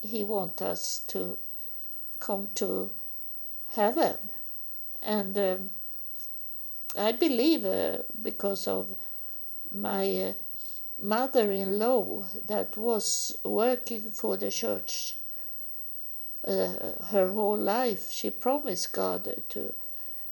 He 0.00 0.22
wants 0.24 0.62
us 0.62 1.02
to 1.08 1.36
come 2.20 2.48
to 2.54 2.90
heaven. 3.70 4.16
And 5.02 5.36
um, 5.36 5.70
I 6.96 7.12
believe 7.12 7.64
uh, 7.64 7.98
because 8.22 8.68
of 8.68 8.94
my 9.72 10.06
uh, 10.22 10.32
mother 11.02 11.50
in 11.50 11.78
law 11.78 12.24
that 12.46 12.76
was 12.76 13.36
working 13.44 14.10
for 14.10 14.36
the 14.36 14.50
church 14.50 15.16
uh, 16.46 17.04
her 17.10 17.32
whole 17.32 17.56
life. 17.56 18.10
She 18.12 18.30
promised 18.30 18.92
God 18.92 19.42
to 19.50 19.74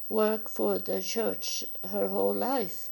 work 0.09 0.49
for 0.49 0.79
the 0.79 1.03
church 1.03 1.65
her 1.91 2.09
whole 2.09 2.35
life, 2.35 2.91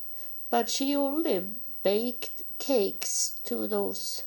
but 0.51 0.69
she 0.69 0.95
only 0.95 1.45
baked 1.83 2.43
cakes 2.59 3.41
to 3.45 3.67
those 3.67 4.25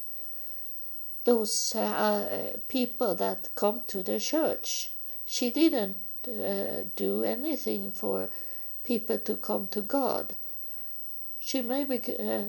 those 1.26 1.76
uh, 1.76 2.58
people 2.68 3.14
that 3.16 3.50
come 3.54 3.84
to 3.88 4.02
the 4.02 4.20
church. 4.20 4.92
She 5.26 5.52
didn't 5.52 5.98
uh, 6.28 6.84
do 6.96 7.24
anything 7.24 7.92
for 7.92 8.30
people 8.84 9.20
to 9.20 9.36
come 9.36 9.68
to 9.68 9.82
God. 9.82 10.36
She 11.40 11.62
maybe 11.62 12.02
uh, 12.18 12.44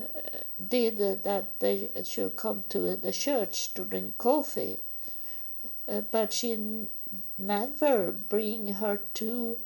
did 0.59 0.97
that 1.23 1.59
they 1.59 1.91
should 2.03 2.35
come 2.35 2.63
to 2.69 2.95
the 2.95 3.11
church 3.11 3.73
to 3.75 3.85
drink 3.85 4.17
coffee, 4.17 4.79
uh, 5.87 6.01
but 6.01 6.33
she 6.33 6.87
never 7.37 8.11
bring 8.11 8.73
her 8.73 9.01
two 9.13 9.57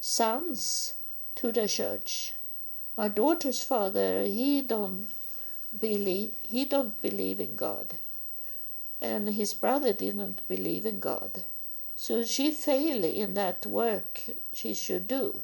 sons 0.00 0.94
to 1.34 1.52
the 1.52 1.68
church. 1.68 2.32
My 2.96 3.08
daughter's 3.08 3.62
father, 3.62 4.24
he 4.24 4.62
don't 4.62 5.08
believe 5.78 6.32
he 6.48 6.64
don't 6.64 7.00
believe 7.02 7.40
in 7.40 7.56
God, 7.56 7.98
and 9.00 9.28
his 9.28 9.52
brother 9.52 9.92
didn't 9.92 10.46
believe 10.48 10.86
in 10.86 11.00
God. 11.00 11.44
So 11.96 12.24
she 12.24 12.50
failed 12.50 13.04
in 13.04 13.34
that 13.34 13.66
work 13.66 14.22
she 14.52 14.74
should 14.74 15.08
do, 15.08 15.42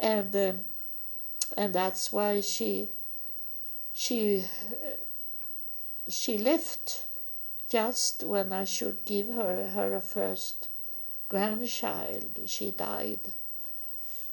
and 0.00 0.34
uh, 0.34 0.52
and 1.56 1.74
that's 1.74 2.10
why 2.10 2.40
she 2.40 2.88
she 3.92 4.44
she 6.08 6.38
left 6.38 7.06
just 7.74 8.22
when 8.22 8.52
I 8.52 8.62
should 8.62 9.04
give 9.04 9.34
her 9.34 9.66
her 9.74 10.00
first 10.00 10.68
grandchild. 11.28 12.38
She 12.46 12.70
died. 12.70 13.32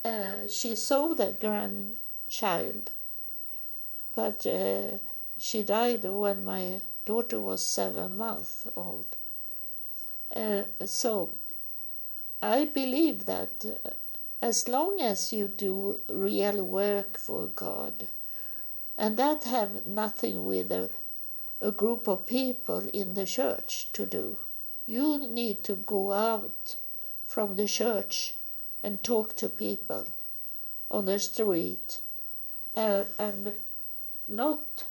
Uh, 0.05 0.47
she 0.47 0.75
saw 0.75 1.15
the 1.15 1.35
grandchild, 1.45 2.91
but 4.15 4.45
uh, 4.45 4.99
she 5.39 5.63
died 5.63 6.03
when 6.03 6.45
my 6.45 6.81
daughter 7.03 7.39
was 7.39 7.63
seven 7.63 8.15
months 8.15 8.67
old. 8.75 9.15
Uh, 10.35 10.61
so 10.85 11.31
I 12.43 12.65
believe 12.65 13.25
that 13.25 13.65
uh, 13.65 13.89
as 14.39 14.67
long 14.67 15.01
as 15.01 15.33
you 15.33 15.47
do 15.47 15.99
real 16.07 16.63
work 16.63 17.17
for 17.17 17.47
God, 17.47 18.07
and 18.99 19.17
that 19.17 19.45
have 19.45 19.87
nothing 19.87 20.45
with 20.45 20.71
a, 20.71 20.91
a 21.61 21.71
group 21.71 22.07
of 22.07 22.25
people 22.25 22.79
in 22.91 23.13
the 23.13 23.25
church 23.25 23.87
to 23.93 24.05
do, 24.05 24.39
you 24.87 25.27
need 25.27 25.63
to 25.63 25.75
go 25.75 26.11
out 26.11 26.75
from 27.27 27.55
the 27.55 27.67
church 27.67 28.33
and 28.81 29.03
talk 29.03 29.35
to 29.35 29.47
people 29.47 30.07
on 30.89 31.05
the 31.05 31.19
street 31.19 31.99
uh, 32.75 33.03
and 33.19 33.53
not 34.27 34.83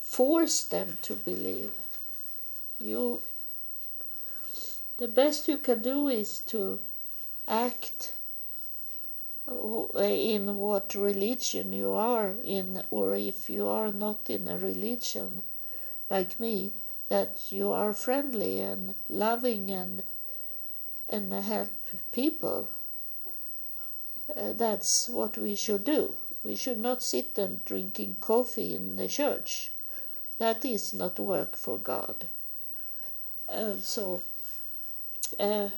force 0.00 0.64
them 0.64 0.98
to 1.02 1.14
believe. 1.14 1.70
You 2.80 3.20
the 4.98 5.08
best 5.08 5.46
you 5.46 5.58
can 5.58 5.82
do 5.82 6.08
is 6.08 6.40
to 6.40 6.80
act 7.46 8.14
in 9.46 10.56
what 10.56 10.94
religion 10.94 11.72
you 11.72 11.92
are 11.92 12.34
in, 12.42 12.82
or 12.90 13.14
if 13.14 13.48
you 13.50 13.68
are 13.68 13.92
not 13.92 14.28
in 14.28 14.48
a 14.48 14.58
religion 14.58 15.42
like 16.10 16.40
me, 16.40 16.72
that 17.08 17.50
you 17.50 17.72
are 17.72 17.92
friendly 17.94 18.60
and 18.60 18.94
loving 19.08 19.70
and 19.70 20.02
and 21.08 21.32
help 21.32 21.70
people. 22.12 22.68
uh, 24.36 24.52
that's 24.52 25.08
what 25.08 25.36
we 25.36 25.54
should 25.54 25.84
do. 25.84 26.16
We 26.44 26.56
should 26.56 26.78
not 26.78 27.02
sit 27.02 27.36
and 27.38 27.64
drinking 27.64 28.16
coffee 28.20 28.74
in 28.74 28.96
the 28.96 29.08
church. 29.08 29.72
That 30.38 30.64
is 30.64 30.94
not 30.94 31.18
work 31.18 31.56
for 31.56 31.78
God. 31.78 32.28
And 33.48 33.82
so, 33.82 34.22
uh, 35.40 35.70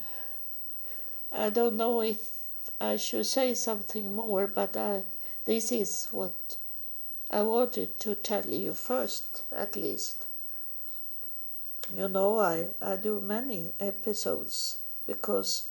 I 1.33 1.49
don't 1.51 1.77
know 1.77 2.03
if 2.03 2.31
I 2.81 2.97
should 2.97 3.25
say 3.27 3.55
something 3.55 4.15
more, 4.15 4.47
but 4.47 4.77
I, 4.77 5.05
this 5.47 5.73
is 5.73 6.09
what 6.11 6.57
I 7.31 7.43
wanted 7.43 7.99
to 8.01 8.15
tell 8.15 8.47
you 8.47 8.73
first, 8.73 9.43
at 9.53 9.77
least. 9.77 10.25
You 11.95 12.09
know, 12.09 12.39
I, 12.39 12.69
I 12.81 12.97
do 12.97 13.21
many 13.21 13.73
episodes 13.79 14.79
because 15.07 15.69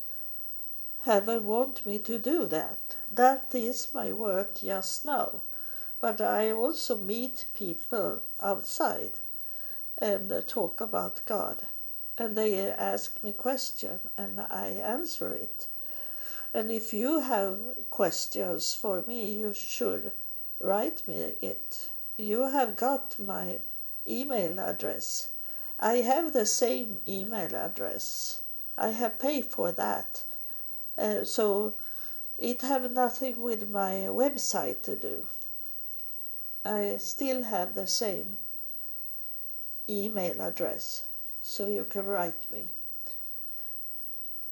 heaven 1.04 1.46
want 1.46 1.84
me 1.84 1.98
to 2.00 2.20
do 2.20 2.46
that. 2.46 2.96
That 3.12 3.56
is 3.56 3.94
my 3.94 4.12
work 4.12 4.60
just 4.62 5.06
now. 5.06 5.42
But 6.00 6.22
I 6.22 6.52
also 6.52 6.96
meet 6.96 7.46
people 7.56 8.22
outside 8.40 9.14
and 9.98 10.32
talk 10.48 10.80
about 10.80 11.22
God. 11.26 11.66
And 12.20 12.36
they 12.38 12.60
ask 12.70 13.24
me 13.24 13.32
question 13.32 14.00
and 14.16 14.40
I 14.40 14.68
answer 14.68 15.32
it. 15.32 15.66
And 16.54 16.70
if 16.72 16.94
you 16.94 17.22
have 17.22 17.58
questions 17.90 18.76
for 18.76 19.04
me, 19.08 19.32
you 19.32 19.54
should 19.56 20.12
write 20.60 21.08
me 21.08 21.36
it. 21.42 21.90
You 22.18 22.50
have 22.50 22.76
got 22.76 23.20
my 23.20 23.60
email 24.08 24.60
address. 24.60 25.30
I 25.80 25.98
have 25.98 26.34
the 26.34 26.46
same 26.46 27.00
email 27.08 27.56
address. 27.56 28.42
I 28.78 28.90
have 28.90 29.20
paid 29.20 29.46
for 29.46 29.72
that. 29.72 30.24
Uh, 30.98 31.24
so 31.24 31.76
it 32.38 32.62
have 32.62 32.92
nothing 32.92 33.42
with 33.42 33.70
my 33.70 34.08
website 34.10 34.82
to 34.84 34.96
do. 34.96 35.28
I 36.66 36.98
still 36.98 37.44
have 37.44 37.76
the 37.76 37.88
same 37.88 38.38
email 39.90 40.42
address, 40.42 41.04
so 41.42 41.68
you 41.68 41.86
can 41.90 42.06
write 42.06 42.52
me. 42.52 42.66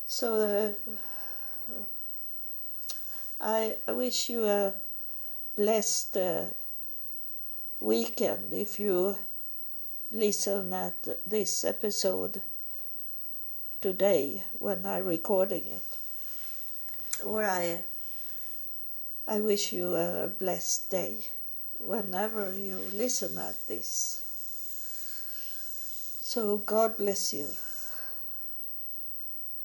So 0.07 0.35
uh, 0.35 1.73
I 3.41 3.75
wish 3.87 4.29
you 4.29 4.45
a 4.45 4.73
blessed 5.55 6.17
uh, 6.17 6.45
weekend 7.79 8.51
if 8.51 8.79
you 8.79 9.15
listen 10.11 10.73
at 10.73 11.07
this 11.25 11.63
episode 11.63 12.41
today 13.81 14.43
when 14.59 14.85
I'm 14.85 15.05
recording 15.05 15.65
it. 15.65 17.23
Or 17.23 17.45
I 17.45 17.81
I 19.27 19.39
wish 19.39 19.71
you 19.71 19.95
a 19.95 20.27
blessed 20.27 20.91
day 20.91 21.15
whenever 21.79 22.53
you 22.53 22.77
listen 22.93 23.37
at 23.37 23.55
this. 23.67 24.21
So 26.21 26.57
God 26.57 26.97
bless 26.97 27.33
you. 27.33 27.47